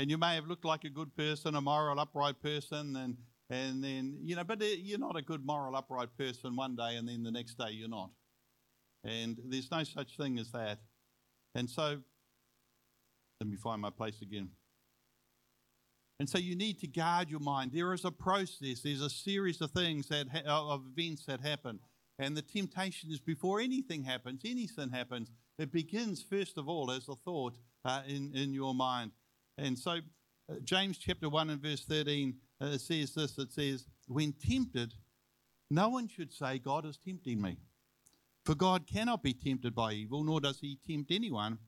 And 0.00 0.10
you 0.10 0.16
may 0.16 0.34
have 0.34 0.46
looked 0.46 0.64
like 0.64 0.84
a 0.84 0.88
good 0.88 1.14
person, 1.14 1.56
a 1.56 1.60
moral, 1.60 2.00
upright 2.00 2.40
person, 2.40 2.96
and 2.96 3.18
and 3.50 3.84
then 3.84 4.16
you 4.22 4.34
know, 4.34 4.44
but 4.44 4.62
uh, 4.62 4.64
you're 4.64 4.98
not 4.98 5.14
a 5.14 5.20
good 5.20 5.44
moral, 5.44 5.76
upright 5.76 6.08
person 6.16 6.56
one 6.56 6.74
day, 6.74 6.96
and 6.96 7.06
then 7.06 7.22
the 7.22 7.30
next 7.30 7.58
day 7.58 7.72
you're 7.72 7.86
not. 7.86 8.08
And 9.04 9.36
there's 9.44 9.70
no 9.70 9.84
such 9.84 10.16
thing 10.16 10.38
as 10.38 10.52
that. 10.52 10.78
And 11.54 11.68
so, 11.68 11.98
let 13.42 13.50
me 13.50 13.56
find 13.56 13.82
my 13.82 13.90
place 13.90 14.22
again. 14.22 14.48
And 16.18 16.26
so 16.26 16.38
you 16.38 16.56
need 16.56 16.78
to 16.80 16.86
guard 16.86 17.28
your 17.28 17.40
mind. 17.40 17.72
There 17.74 17.92
is 17.92 18.06
a 18.06 18.10
process. 18.10 18.80
There's 18.80 19.02
a 19.02 19.10
series 19.10 19.60
of 19.60 19.70
things 19.72 20.08
that 20.08 20.28
ha- 20.32 20.72
of 20.72 20.86
events 20.96 21.26
that 21.26 21.42
happen, 21.42 21.78
and 22.18 22.34
the 22.34 22.40
temptation 22.40 23.10
is 23.12 23.20
before 23.20 23.60
anything 23.60 24.04
happens, 24.04 24.40
any 24.46 24.66
sin 24.66 24.88
happens. 24.88 25.30
It 25.58 25.70
begins 25.70 26.22
first 26.22 26.56
of 26.56 26.70
all 26.70 26.90
as 26.90 27.06
a 27.06 27.16
thought 27.16 27.58
uh, 27.84 28.00
in 28.08 28.34
in 28.34 28.54
your 28.54 28.74
mind. 28.74 29.10
And 29.60 29.78
so, 29.78 29.98
uh, 30.50 30.54
James 30.64 30.96
chapter 30.96 31.28
one 31.28 31.50
and 31.50 31.60
verse 31.60 31.84
thirteen 31.84 32.34
uh, 32.60 32.78
says 32.78 33.14
this. 33.14 33.38
It 33.38 33.52
says, 33.52 33.86
"When 34.08 34.32
tempted, 34.32 34.94
no 35.70 35.90
one 35.90 36.08
should 36.08 36.32
say, 36.32 36.58
God 36.58 36.86
is 36.86 36.96
tempting 36.96 37.40
me." 37.40 37.58
For 38.46 38.54
God 38.54 38.86
cannot 38.86 39.22
be 39.22 39.34
tempted 39.34 39.74
by 39.74 39.92
evil, 39.92 40.24
nor 40.24 40.40
does 40.40 40.60
he 40.60 40.78
tempt 40.86 41.10
anyone. 41.12 41.58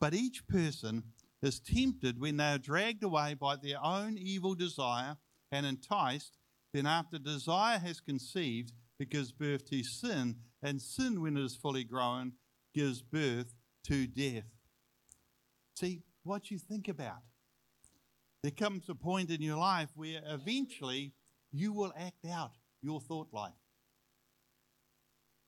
But 0.00 0.14
each 0.14 0.46
person 0.48 1.02
is 1.42 1.60
tempted 1.60 2.18
when 2.18 2.38
they 2.38 2.52
are 2.54 2.58
dragged 2.58 3.04
away 3.04 3.34
by 3.34 3.56
their 3.56 3.84
own 3.84 4.16
evil 4.16 4.54
desire 4.54 5.18
and 5.52 5.66
enticed. 5.66 6.38
Then, 6.72 6.86
after 6.86 7.18
desire 7.18 7.78
has 7.78 8.00
conceived, 8.00 8.72
it 8.98 9.10
gives 9.10 9.30
birth 9.30 9.68
to 9.70 9.84
sin, 9.84 10.36
and 10.62 10.80
sin, 10.80 11.20
when 11.20 11.36
it 11.36 11.44
is 11.44 11.54
fully 11.54 11.84
grown, 11.84 12.32
gives 12.74 13.02
birth 13.02 13.54
to 13.84 14.06
death. 14.06 14.44
See, 15.74 16.02
what 16.26 16.50
you 16.50 16.58
think 16.58 16.88
about. 16.88 17.22
There 18.42 18.52
comes 18.52 18.88
a 18.88 18.94
point 18.94 19.30
in 19.30 19.40
your 19.40 19.56
life 19.56 19.88
where 19.94 20.20
eventually 20.26 21.12
you 21.52 21.72
will 21.72 21.92
act 21.98 22.26
out 22.30 22.52
your 22.82 23.00
thought 23.00 23.28
life. 23.32 23.52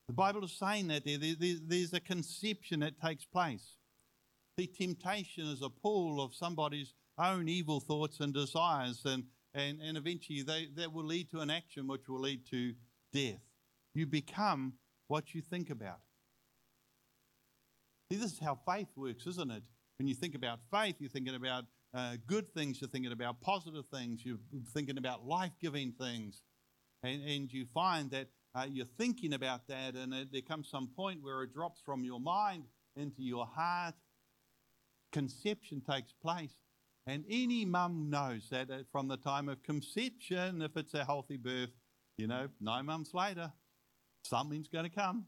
The 0.08 0.14
Bible 0.14 0.44
is 0.44 0.52
saying 0.52 0.88
that 0.88 1.04
there, 1.04 1.18
there, 1.18 1.56
there's 1.62 1.92
a 1.92 2.00
conception 2.00 2.80
that 2.80 3.00
takes 3.00 3.24
place. 3.24 3.76
The 4.56 4.66
temptation 4.66 5.46
is 5.46 5.62
a 5.62 5.68
pull 5.68 6.20
of 6.20 6.34
somebody's 6.34 6.94
own 7.18 7.48
evil 7.48 7.78
thoughts 7.78 8.20
and 8.20 8.32
desires, 8.32 9.02
and, 9.04 9.24
and, 9.54 9.80
and 9.82 9.96
eventually 9.96 10.42
they, 10.42 10.68
that 10.76 10.92
will 10.92 11.04
lead 11.04 11.30
to 11.30 11.40
an 11.40 11.50
action 11.50 11.86
which 11.86 12.08
will 12.08 12.20
lead 12.20 12.46
to 12.50 12.72
death. 13.12 13.40
You 13.94 14.06
become 14.06 14.74
what 15.08 15.34
you 15.34 15.42
think 15.42 15.70
about. 15.70 16.00
See, 18.10 18.18
this 18.18 18.32
is 18.32 18.38
how 18.38 18.58
faith 18.66 18.88
works, 18.96 19.26
isn't 19.26 19.50
it? 19.50 19.62
When 19.98 20.06
you 20.06 20.14
think 20.14 20.36
about 20.36 20.60
faith, 20.70 20.96
you're 21.00 21.10
thinking 21.10 21.34
about 21.34 21.64
uh, 21.92 22.16
good 22.26 22.52
things, 22.54 22.80
you're 22.80 22.88
thinking 22.88 23.10
about 23.10 23.40
positive 23.40 23.84
things, 23.92 24.24
you're 24.24 24.38
thinking 24.72 24.96
about 24.96 25.26
life 25.26 25.52
giving 25.60 25.92
things. 25.92 26.42
And, 27.02 27.22
and 27.22 27.52
you 27.52 27.66
find 27.74 28.10
that 28.12 28.28
uh, 28.54 28.66
you're 28.68 28.86
thinking 28.86 29.32
about 29.32 29.66
that, 29.68 29.94
and 29.94 30.14
it, 30.14 30.28
there 30.32 30.42
comes 30.42 30.68
some 30.70 30.88
point 30.96 31.22
where 31.22 31.42
it 31.42 31.52
drops 31.52 31.80
from 31.84 32.04
your 32.04 32.20
mind 32.20 32.64
into 32.96 33.22
your 33.22 33.46
heart. 33.46 33.94
Conception 35.12 35.80
takes 35.80 36.12
place. 36.12 36.54
And 37.06 37.24
any 37.28 37.64
mum 37.64 38.08
knows 38.08 38.48
that 38.50 38.70
uh, 38.70 38.78
from 38.92 39.08
the 39.08 39.16
time 39.16 39.48
of 39.48 39.62
conception, 39.64 40.62
if 40.62 40.76
it's 40.76 40.94
a 40.94 41.04
healthy 41.04 41.38
birth, 41.38 41.70
you 42.18 42.28
know, 42.28 42.48
nine 42.60 42.86
months 42.86 43.14
later, 43.14 43.52
something's 44.24 44.68
going 44.68 44.84
to 44.84 44.90
come. 44.90 45.24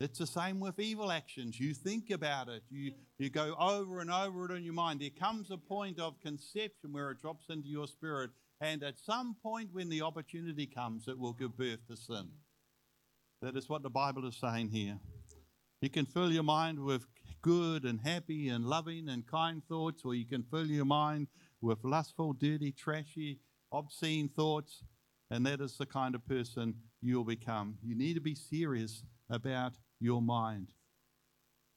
It's 0.00 0.18
the 0.18 0.26
same 0.26 0.58
with 0.58 0.80
evil 0.80 1.12
actions. 1.12 1.58
You 1.60 1.72
think 1.72 2.10
about 2.10 2.48
it, 2.48 2.62
you, 2.68 2.92
you 3.18 3.30
go 3.30 3.54
over 3.58 4.00
and 4.00 4.10
over 4.10 4.46
it 4.46 4.56
in 4.56 4.64
your 4.64 4.74
mind. 4.74 5.00
There 5.00 5.10
comes 5.10 5.50
a 5.50 5.56
point 5.56 6.00
of 6.00 6.20
conception 6.20 6.92
where 6.92 7.12
it 7.12 7.20
drops 7.20 7.46
into 7.48 7.68
your 7.68 7.86
spirit, 7.86 8.30
and 8.60 8.82
at 8.82 8.98
some 8.98 9.36
point, 9.42 9.68
when 9.72 9.88
the 9.88 10.02
opportunity 10.02 10.66
comes, 10.66 11.06
it 11.06 11.18
will 11.18 11.32
give 11.32 11.56
birth 11.56 11.86
to 11.88 11.96
sin. 11.96 12.28
That 13.40 13.56
is 13.56 13.68
what 13.68 13.82
the 13.82 13.90
Bible 13.90 14.26
is 14.26 14.36
saying 14.36 14.70
here. 14.70 14.98
You 15.80 15.90
can 15.90 16.06
fill 16.06 16.32
your 16.32 16.42
mind 16.42 16.80
with 16.80 17.06
good 17.42 17.84
and 17.84 18.00
happy 18.00 18.48
and 18.48 18.64
loving 18.64 19.08
and 19.08 19.26
kind 19.26 19.62
thoughts, 19.68 20.02
or 20.04 20.14
you 20.14 20.24
can 20.26 20.42
fill 20.42 20.66
your 20.66 20.86
mind 20.86 21.28
with 21.60 21.78
lustful, 21.84 22.32
dirty, 22.32 22.72
trashy, 22.72 23.38
obscene 23.70 24.28
thoughts, 24.28 24.82
and 25.30 25.46
that 25.46 25.60
is 25.60 25.76
the 25.76 25.86
kind 25.86 26.14
of 26.14 26.26
person 26.26 26.74
you'll 27.00 27.24
become. 27.24 27.76
You 27.82 27.94
need 27.94 28.14
to 28.14 28.20
be 28.20 28.34
serious 28.34 29.04
about 29.30 29.72
your 30.00 30.22
mind. 30.22 30.68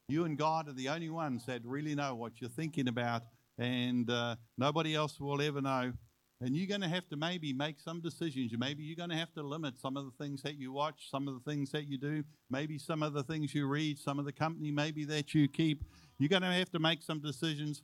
You 0.10 0.25
and 0.25 0.38
God 0.38 0.69
are 0.69 0.73
the 0.73 0.89
only 0.89 1.10
ones 1.10 1.45
that 1.45 1.62
really 1.65 1.95
know 1.95 2.15
what 2.15 2.39
you're 2.39 2.49
thinking 2.49 2.88
about, 2.88 3.23
and 3.57 4.10
uh, 4.10 4.36
nobody 4.57 4.95
else 4.95 5.19
will 5.19 5.41
ever 5.41 5.62
know 5.62 5.93
and 6.39 6.55
you're 6.55 6.67
going 6.67 6.81
to 6.81 6.88
have 6.88 7.07
to 7.10 7.15
maybe 7.15 7.51
make 7.51 7.79
some 7.79 7.99
decisions. 7.99 8.51
Maybe 8.57 8.83
you're 8.83 8.95
going 8.95 9.10
to 9.10 9.15
have 9.15 9.33
to 9.33 9.41
limit 9.41 9.79
some 9.79 9.97
of 9.97 10.05
the 10.05 10.23
things 10.23 10.43
that 10.43 10.55
you 10.55 10.71
watch, 10.71 11.10
some 11.10 11.27
of 11.27 11.33
the 11.33 11.51
things 11.51 11.71
that 11.71 11.88
you 11.88 11.97
do, 11.97 12.23
maybe 12.49 12.77
some 12.77 13.01
of 13.01 13.13
the 13.13 13.23
things 13.23 13.55
you 13.55 13.67
read, 13.67 13.97
some 13.97 14.19
of 14.19 14.25
the 14.25 14.31
company 14.31 14.69
maybe 14.69 15.03
that 15.05 15.33
you 15.33 15.47
keep. 15.47 15.83
You're 16.19 16.29
going 16.29 16.43
to 16.43 16.47
have 16.49 16.69
to 16.71 16.79
make 16.79 17.01
some 17.01 17.19
decisions. 17.19 17.81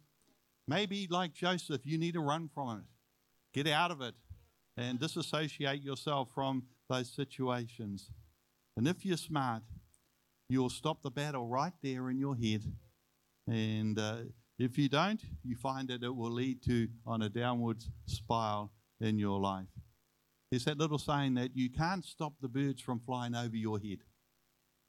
Maybe, 0.68 1.08
like 1.10 1.34
Joseph, 1.34 1.82
you 1.84 1.98
need 1.98 2.14
to 2.14 2.20
run 2.20 2.48
from 2.54 2.78
it, 2.78 2.84
get 3.54 3.72
out 3.72 3.90
of 3.90 4.02
it, 4.02 4.14
and 4.78 5.00
disassociate 5.00 5.82
yourself 5.82 6.30
from 6.34 6.64
those 6.90 7.10
situations. 7.10 8.12
And 8.76 8.88
if 8.88 9.06
you're 9.06 9.18
smart, 9.18 9.64
you'll 10.50 10.70
stop 10.70 11.02
the 11.02 11.12
battle 11.12 11.48
right 11.48 11.74
there 11.82 12.10
in 12.10 12.18
your 12.18 12.36
head. 12.36 12.64
And 13.48 14.00
uh, 14.00 14.18
if 14.58 14.78
you 14.78 14.90
don't, 14.90 15.22
you 15.44 15.56
find 15.56 15.88
that 15.90 16.04
it 16.04 16.16
will 16.16 16.32
lead 16.32 16.64
to 16.64 16.88
on 17.06 17.22
a 17.22 17.30
downwards 17.30 17.90
spiral 18.06 18.72
in 19.00 19.20
your 19.20 19.40
life. 19.40 19.68
There's 20.50 20.66
that 20.66 20.78
little 20.78 21.00
saying 21.00 21.34
that 21.36 21.56
you 21.56 21.70
can't 21.70 22.06
stop 22.06 22.34
the 22.42 22.48
birds 22.48 22.82
from 22.82 23.00
flying 23.00 23.36
over 23.36 23.56
your 23.56 23.80
head, 23.80 24.00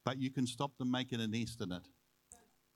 but 0.05 0.19
you 0.19 0.31
can 0.31 0.47
stop 0.47 0.77
them 0.79 0.91
making 0.91 1.21
a 1.21 1.27
nest 1.27 1.61
in 1.61 1.73
it. 1.73 1.89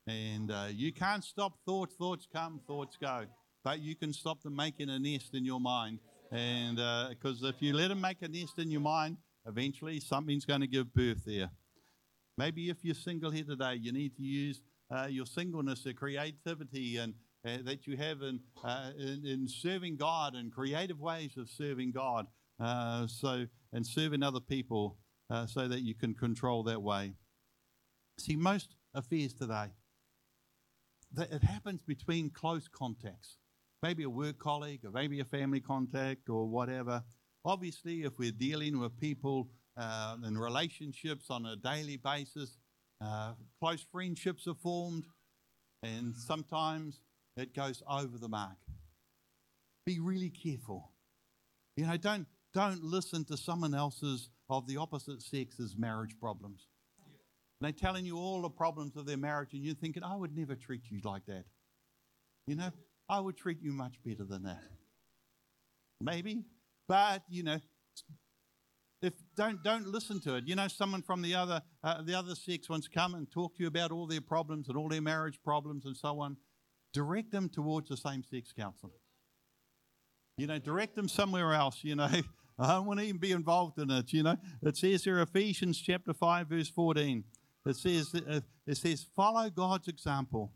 And 0.07 0.51
uh, 0.51 0.69
you 0.71 0.93
can't 0.93 1.23
stop 1.23 1.59
thoughts. 1.67 1.95
Thoughts 1.97 2.27
come, 2.33 2.61
thoughts 2.67 2.97
go. 2.99 3.27
But 3.63 3.81
you 3.81 3.95
can 3.95 4.15
stop 4.15 4.43
them 4.43 4.57
making 4.57 4.89
a 4.89 4.99
nest 4.99 5.35
in 5.35 5.45
your 5.45 5.61
mind. 5.61 5.99
And 6.33 6.77
because 7.11 7.45
uh, 7.45 7.49
if 7.49 7.61
you 7.61 7.75
let 7.75 7.89
them 7.89 8.01
make 8.01 8.23
a 8.23 8.29
nest 8.29 8.59
in 8.59 8.71
your 8.71 8.81
mind, 8.81 9.19
eventually 9.49 9.99
something's 10.01 10.45
going 10.45 10.61
to 10.61 10.67
give 10.67 10.95
birth 10.95 11.25
there. 11.25 11.51
Maybe 12.37 12.71
if 12.71 12.85
you're 12.85 12.95
single 12.95 13.31
here 13.31 13.45
today, 13.45 13.75
you 13.75 13.93
need 13.93 14.15
to 14.17 14.23
use 14.23 14.61
uh, 14.91 15.09
your 15.09 15.27
singleness, 15.27 15.83
the 15.83 15.95
creativity, 15.95 16.99
and 16.99 17.15
uh, 17.45 17.59
that 17.65 17.87
you 17.87 17.97
have 17.97 18.23
in, 18.23 18.41
uh, 18.63 18.91
in, 18.99 19.27
in 19.27 19.49
serving 19.49 19.97
God 19.97 20.35
and 20.35 20.53
creative 20.53 21.01
ways 21.01 21.37
of 21.37 21.49
serving 21.49 21.93
God. 21.93 22.27
Uh, 22.61 23.07
so 23.07 23.47
and 23.73 23.87
serving 23.87 24.23
other 24.23 24.41
people, 24.41 24.99
uh, 25.31 25.47
so 25.47 25.69
that 25.69 25.83
you 25.83 25.95
can 25.95 26.13
control 26.13 26.65
that 26.65 26.83
way. 26.83 27.13
See, 28.19 28.35
most 28.35 28.75
affairs 28.95 29.33
today, 29.33 29.69
that 31.13 31.31
it 31.31 31.45
happens 31.45 31.83
between 31.83 32.31
close 32.31 32.67
contacts. 32.67 33.37
Maybe 33.81 34.03
a 34.03 34.11
work 34.11 34.41
colleague, 34.41 34.81
or 34.85 34.91
maybe 34.91 35.21
a 35.21 35.25
family 35.25 35.61
contact, 35.61 36.29
or 36.29 36.49
whatever. 36.49 37.05
Obviously, 37.49 38.03
if 38.03 38.19
we're 38.19 38.31
dealing 38.31 38.79
with 38.79 39.01
people 39.01 39.49
uh, 39.79 40.17
in 40.23 40.37
relationships 40.37 41.31
on 41.31 41.47
a 41.47 41.57
daily 41.57 41.97
basis, 41.97 42.59
uh, 43.01 43.33
close 43.59 43.87
friendships 43.91 44.47
are 44.47 44.55
formed, 44.55 45.07
and 45.83 46.15
sometimes 46.15 47.01
it 47.39 47.55
goes 47.55 47.83
over 47.89 48.19
the 48.19 48.29
mark. 48.29 48.59
Be 49.87 49.99
really 49.99 50.29
careful. 50.29 50.93
You 51.79 51.87
know, 51.87 51.97
don't 51.97 52.27
don't 52.53 52.85
listen 52.85 53.25
to 53.25 53.37
someone 53.39 53.75
else's 53.75 54.29
of 54.51 54.67
the 54.67 54.77
opposite 54.77 55.23
sex's 55.23 55.75
marriage 55.75 56.17
problems. 56.21 56.67
they're 57.63 57.73
telling 57.73 58.05
you 58.05 58.19
all 58.19 58.43
the 58.43 58.51
problems 58.51 58.95
of 58.95 59.07
their 59.07 59.17
marriage, 59.17 59.55
and 59.55 59.65
you're 59.65 59.75
thinking, 59.75 60.03
I 60.03 60.17
would 60.17 60.37
never 60.37 60.55
treat 60.55 60.83
you 60.91 61.01
like 61.03 61.25
that. 61.27 61.45
You 62.47 62.57
know, 62.57 62.73
I 63.09 63.21
would 63.21 63.39
treat 63.39 63.63
you 63.63 63.73
much 63.73 63.95
better 64.05 64.25
than 64.25 64.43
that. 64.43 64.63
Maybe, 66.03 66.45
but 66.89 67.23
you 67.29 67.43
know, 67.43 67.59
if 69.01 69.13
don't 69.37 69.63
don't 69.63 69.87
listen 69.87 70.21
to 70.23 70.37
it. 70.37 70.45
You 70.47 70.57
know, 70.57 70.67
someone 70.69 71.03
from 71.03 71.23
the 71.23 71.35
other 71.35 71.63
uh, 71.85 72.03
the 72.03 72.15
other 72.15 72.35
sex 72.35 72.69
wants 72.69 72.89
to 72.89 72.93
come 72.93 73.15
and 73.15 73.31
talk 73.31 73.57
to 73.57 73.63
you 73.63 73.69
about 73.69 73.93
all 73.93 74.07
their 74.07 74.21
problems 74.21 74.69
and 74.69 74.77
all 74.77 74.89
their 74.89 75.03
marriage 75.03 75.39
problems 75.45 75.85
and 75.85 75.97
so 75.97 76.21
on. 76.21 76.37
Direct 76.93 77.31
them 77.31 77.49
towards 77.49 77.89
the 77.91 77.97
same 77.97 78.25
sex 78.25 78.53
counselor. 78.59 78.95
You 80.37 80.47
know, 80.47 80.59
direct 80.59 80.97
them 80.97 81.09
somewhere 81.09 81.53
else. 81.53 81.81
You 81.83 81.97
know, 81.97 82.09
I 82.59 82.67
don't 82.67 82.87
want 82.87 82.99
to 83.01 83.07
even 83.07 83.21
be 83.21 83.33
involved 83.33 83.79
in 83.79 83.91
it. 83.91 84.13
You 84.13 84.25
know, 84.25 84.37
it 84.63 84.77
says 84.77 85.05
here 85.05 85.21
Ephesians 85.21 85.81
chapter 85.81 86.15
five 86.15 86.49
verse 86.49 86.69
fourteen. 86.71 87.25
It 87.67 87.77
says, 87.77 88.15
uh, 88.15 88.41
it 88.67 88.77
says, 88.79 89.07
follow 89.15 89.51
God's 89.51 89.89
example. 89.89 90.53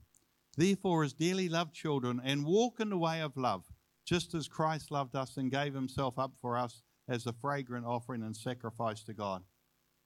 Therefore, 0.57 1.05
as 1.05 1.13
dearly 1.13 1.49
loved 1.49 1.75
children, 1.75 2.21
and 2.25 2.45
walk 2.45 2.81
in 2.81 2.91
the 2.91 2.97
way 2.97 3.21
of 3.21 3.37
love, 3.37 3.65
just 4.05 4.35
as 4.35 4.49
Christ 4.49 4.91
loved 4.91 5.15
us 5.15 5.37
and 5.37 5.51
gave 5.51 5.75
himself 5.75 6.19
up 6.19 6.33
for 6.41 6.57
us 6.57 6.83
as 7.09 7.27
a 7.27 7.33
fragrant 7.33 7.87
offering 7.87 8.23
and 8.23 8.37
sacrifice 8.37 9.03
to 9.05 9.13
God. 9.13 9.43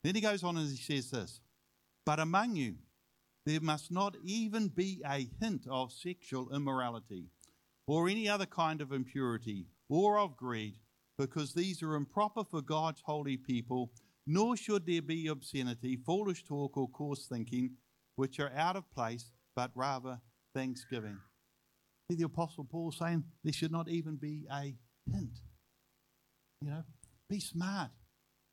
Then 0.03 0.15
he 0.15 0.21
goes 0.21 0.43
on 0.43 0.57
and 0.57 0.69
he 0.69 0.77
says 0.77 1.11
this 1.11 1.41
But 2.05 2.19
among 2.19 2.55
you, 2.55 2.75
there 3.45 3.61
must 3.61 3.91
not 3.91 4.15
even 4.23 4.67
be 4.67 5.01
a 5.05 5.27
hint 5.41 5.65
of 5.69 5.91
sexual 5.91 6.53
immorality 6.53 7.27
or 7.87 8.09
any 8.09 8.27
other 8.27 8.45
kind 8.45 8.81
of 8.81 8.91
impurity 8.91 9.67
or 9.89 10.19
of 10.19 10.35
greed, 10.35 10.75
because 11.17 11.53
these 11.53 11.81
are 11.81 11.95
improper 11.95 12.43
for 12.43 12.61
God's 12.61 13.01
holy 13.05 13.37
people, 13.37 13.91
nor 14.25 14.57
should 14.57 14.85
there 14.85 15.01
be 15.01 15.27
obscenity, 15.27 15.95
foolish 15.95 16.43
talk, 16.43 16.75
or 16.75 16.89
coarse 16.89 17.25
thinking, 17.27 17.71
which 18.17 18.39
are 18.39 18.51
out 18.55 18.75
of 18.75 18.91
place, 18.91 19.31
but 19.55 19.71
rather 19.73 20.19
thanksgiving. 20.53 21.17
The 22.09 22.23
Apostle 22.23 22.63
Paul 22.63 22.91
saying 22.93 23.25
there 23.43 23.51
should 23.51 23.71
not 23.71 23.89
even 23.89 24.15
be 24.15 24.45
a 24.49 24.73
hint. 25.11 25.41
You 26.61 26.69
know, 26.69 26.83
be 27.29 27.39
smart. 27.39 27.89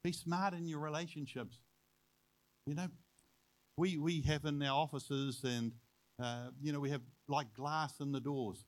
Be 0.02 0.12
smart 0.12 0.54
in 0.54 0.66
your 0.66 0.80
relationships. 0.80 1.58
You 2.66 2.74
know, 2.74 2.88
we, 3.76 3.96
we 3.96 4.22
have 4.22 4.44
in 4.44 4.60
our 4.62 4.76
offices 4.76 5.42
and, 5.44 5.72
uh, 6.20 6.48
you 6.60 6.72
know, 6.72 6.80
we 6.80 6.90
have 6.90 7.02
like 7.28 7.54
glass 7.54 8.00
in 8.00 8.10
the 8.10 8.20
doors. 8.20 8.64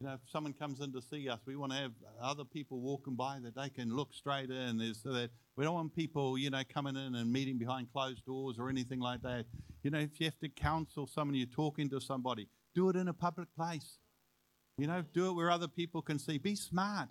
You 0.00 0.06
know, 0.06 0.14
if 0.14 0.20
someone 0.30 0.52
comes 0.52 0.80
in 0.80 0.92
to 0.92 1.02
see 1.02 1.28
us, 1.28 1.40
we 1.46 1.56
want 1.56 1.72
to 1.72 1.78
have 1.78 1.92
other 2.22 2.44
people 2.44 2.80
walking 2.80 3.16
by 3.16 3.38
that 3.42 3.56
they 3.56 3.70
can 3.70 3.96
look 3.96 4.12
straight 4.12 4.50
in. 4.50 4.94
So 4.94 5.12
that 5.12 5.30
we 5.56 5.64
don't 5.64 5.74
want 5.74 5.94
people, 5.94 6.38
you 6.38 6.50
know, 6.50 6.62
coming 6.72 6.94
in 6.94 7.14
and 7.14 7.32
meeting 7.32 7.58
behind 7.58 7.90
closed 7.92 8.24
doors 8.24 8.58
or 8.58 8.68
anything 8.68 9.00
like 9.00 9.22
that. 9.22 9.46
You 9.82 9.90
know, 9.90 9.98
if 9.98 10.20
you 10.20 10.26
have 10.26 10.38
to 10.40 10.48
counsel 10.48 11.06
someone, 11.06 11.34
you're 11.34 11.46
talking 11.46 11.88
to 11.90 12.00
somebody, 12.00 12.48
do 12.78 12.88
it 12.88 12.96
in 12.96 13.08
a 13.08 13.12
public 13.12 13.48
place. 13.56 13.98
You 14.76 14.86
know, 14.86 15.02
do 15.12 15.28
it 15.28 15.32
where 15.32 15.50
other 15.50 15.66
people 15.66 16.00
can 16.00 16.18
see. 16.20 16.38
Be 16.38 16.54
smart. 16.54 17.08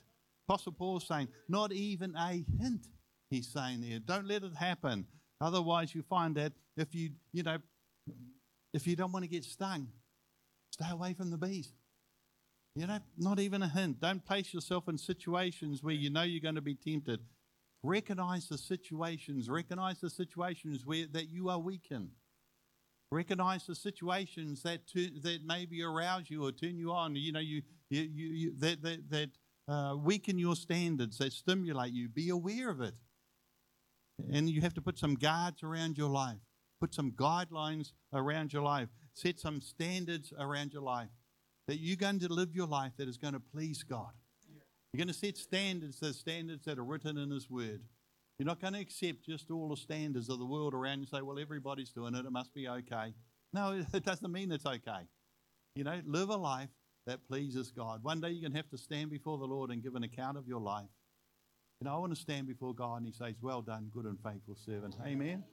Apostle 0.47 0.71
Paul's 0.71 1.05
saying, 1.05 1.27
not 1.49 1.73
even 1.73 2.15
a 2.15 2.45
hint, 2.61 2.87
he's 3.29 3.51
saying 3.51 3.81
there. 3.81 3.99
Don't 3.99 4.25
let 4.25 4.43
it 4.43 4.55
happen. 4.55 5.05
Otherwise, 5.41 5.93
you 5.93 6.03
find 6.03 6.35
that 6.35 6.53
if 6.77 6.95
you, 6.95 7.09
you 7.33 7.43
know, 7.43 7.57
if 8.73 8.87
you 8.87 8.95
don't 8.95 9.11
want 9.11 9.25
to 9.25 9.29
get 9.29 9.43
stung, 9.43 9.89
stay 10.71 10.89
away 10.89 11.13
from 11.13 11.31
the 11.31 11.37
bees. 11.37 11.73
You 12.75 12.87
know, 12.87 12.99
not 13.17 13.39
even 13.39 13.61
a 13.61 13.67
hint. 13.67 13.99
Don't 13.99 14.25
place 14.25 14.53
yourself 14.53 14.87
in 14.87 14.97
situations 14.97 15.83
where 15.83 15.95
you 15.95 16.09
know 16.09 16.21
you're 16.21 16.39
going 16.39 16.55
to 16.55 16.61
be 16.61 16.75
tempted. 16.75 17.19
Recognize 17.83 18.47
the 18.47 18.57
situations. 18.57 19.49
Recognize 19.49 19.99
the 19.99 20.09
situations 20.09 20.85
where 20.85 21.07
that 21.11 21.27
you 21.27 21.49
are 21.49 21.59
weak 21.59 21.87
in. 21.91 22.11
Recognize 23.11 23.65
the 23.65 23.75
situations 23.75 24.63
that 24.63 24.81
that 25.23 25.39
maybe 25.45 25.81
arouse 25.81 26.29
you 26.29 26.45
or 26.45 26.51
turn 26.51 26.77
you 26.77 26.91
on. 26.91 27.15
You 27.15 27.31
know, 27.31 27.39
you 27.39 27.61
you, 27.89 28.01
you, 28.01 28.27
you 28.27 28.53
that 28.59 28.81
that, 28.81 29.09
that 29.09 29.29
uh, 29.73 29.95
weaken 29.95 30.37
your 30.37 30.55
standards, 30.55 31.17
that 31.19 31.31
stimulate 31.31 31.93
you. 31.93 32.09
Be 32.09 32.29
aware 32.29 32.69
of 32.69 32.81
it, 32.81 32.95
and 34.31 34.49
you 34.49 34.61
have 34.61 34.73
to 34.73 34.81
put 34.81 34.97
some 34.97 35.15
guards 35.15 35.63
around 35.63 35.97
your 35.97 36.09
life. 36.09 36.37
Put 36.81 36.93
some 36.93 37.11
guidelines 37.11 37.93
around 38.13 38.53
your 38.53 38.61
life. 38.61 38.89
Set 39.13 39.39
some 39.39 39.61
standards 39.61 40.31
around 40.37 40.73
your 40.73 40.83
life 40.83 41.09
that 41.67 41.77
you're 41.77 41.97
going 41.97 42.19
to 42.19 42.31
live 42.31 42.55
your 42.55 42.67
life 42.67 42.93
that 42.97 43.07
is 43.07 43.17
going 43.17 43.33
to 43.33 43.39
please 43.39 43.83
God. 43.83 44.11
You're 44.93 44.99
going 44.99 45.13
to 45.13 45.13
set 45.13 45.37
standards, 45.37 45.99
the 45.99 46.13
standards 46.13 46.65
that 46.65 46.79
are 46.79 46.83
written 46.83 47.17
in 47.17 47.29
His 47.29 47.49
Word. 47.49 47.81
You're 48.37 48.45
not 48.45 48.61
going 48.61 48.73
to 48.73 48.79
accept 48.79 49.25
just 49.25 49.49
all 49.49 49.69
the 49.69 49.77
standards 49.77 50.29
of 50.29 50.37
the 50.37 50.45
world 50.45 50.73
around 50.73 50.99
you 50.99 51.01
and 51.01 51.09
say, 51.09 51.21
well, 51.21 51.39
everybody's 51.39 51.89
doing 51.89 52.13
it, 52.13 52.25
it 52.25 52.31
must 52.31 52.53
be 52.53 52.67
okay. 52.67 53.13
No, 53.53 53.83
it 53.93 54.05
doesn't 54.05 54.31
mean 54.31 54.51
it's 54.51 54.65
okay. 54.65 55.07
You 55.75 55.83
know, 55.83 56.01
live 56.05 56.29
a 56.29 56.37
life 56.37 56.69
that 57.07 57.25
pleases 57.27 57.71
God. 57.71 58.03
One 58.03 58.21
day 58.21 58.29
you're 58.29 58.41
going 58.41 58.51
to 58.51 58.57
have 58.57 58.69
to 58.69 58.77
stand 58.77 59.09
before 59.09 59.37
the 59.37 59.45
Lord 59.45 59.71
and 59.71 59.81
give 59.81 59.95
an 59.95 60.03
account 60.03 60.37
of 60.37 60.47
your 60.47 60.59
life. 60.59 60.89
You 61.79 61.85
know, 61.85 61.95
I 61.95 61.97
want 61.99 62.13
to 62.13 62.19
stand 62.19 62.47
before 62.47 62.73
God 62.73 62.97
and 62.97 63.05
He 63.05 63.13
says, 63.13 63.35
Well 63.41 63.61
done, 63.61 63.89
good 63.93 64.05
and 64.05 64.17
faithful 64.23 64.55
servant. 64.55 64.95
Amen. 65.05 65.43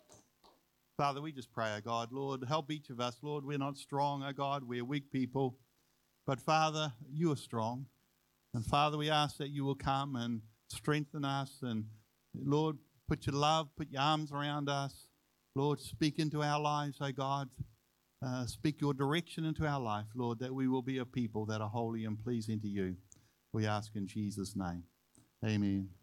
Father, 0.97 1.21
we 1.21 1.33
just 1.33 1.53
pray, 1.53 1.75
oh 1.77 1.81
God, 1.81 2.13
Lord, 2.13 2.45
help 2.47 2.71
each 2.71 2.89
of 2.89 3.01
us. 3.01 3.17
Lord, 3.21 3.45
we're 3.45 3.59
not 3.59 3.77
strong, 3.77 4.23
oh 4.23 4.33
God, 4.33 4.63
we're 4.63 4.85
weak 4.85 5.11
people. 5.11 5.57
But 6.27 6.41
Father, 6.41 6.93
you 7.13 7.33
are 7.33 7.37
strong. 7.37 7.87
And 8.55 8.65
Father, 8.65 8.97
we 8.97 9.11
ask 9.11 9.37
that 9.39 9.51
you 9.51 9.65
will 9.65 9.75
come 9.75 10.15
and 10.17 10.41
strengthen 10.69 11.25
us. 11.25 11.59
And 11.63 11.87
Lord, 12.35 12.79
put 13.09 13.27
your 13.27 13.37
love, 13.37 13.69
put 13.77 13.91
your 13.91 14.03
arms 14.03 14.33
around 14.33 14.69
us. 14.69 15.09
Lord, 15.55 15.81
speak 15.81 16.19
into 16.19 16.43
our 16.43 16.61
lives, 16.61 16.99
oh 17.01 17.13
God. 17.13 17.49
Uh, 18.25 18.47
speak 18.47 18.81
your 18.81 18.95
direction 18.95 19.45
into 19.45 19.67
our 19.67 19.81
life, 19.81 20.07
Lord, 20.15 20.39
that 20.39 20.55
we 20.55 20.67
will 20.67 20.83
be 20.83 20.99
a 20.99 21.05
people 21.05 21.45
that 21.47 21.61
are 21.61 21.69
holy 21.69 22.05
and 22.05 22.23
pleasing 22.23 22.61
to 22.61 22.69
you. 22.69 22.97
We 23.53 23.67
ask 23.67 23.95
in 23.95 24.07
Jesus' 24.07 24.57
name. 24.57 24.85
Amen. 25.45 25.95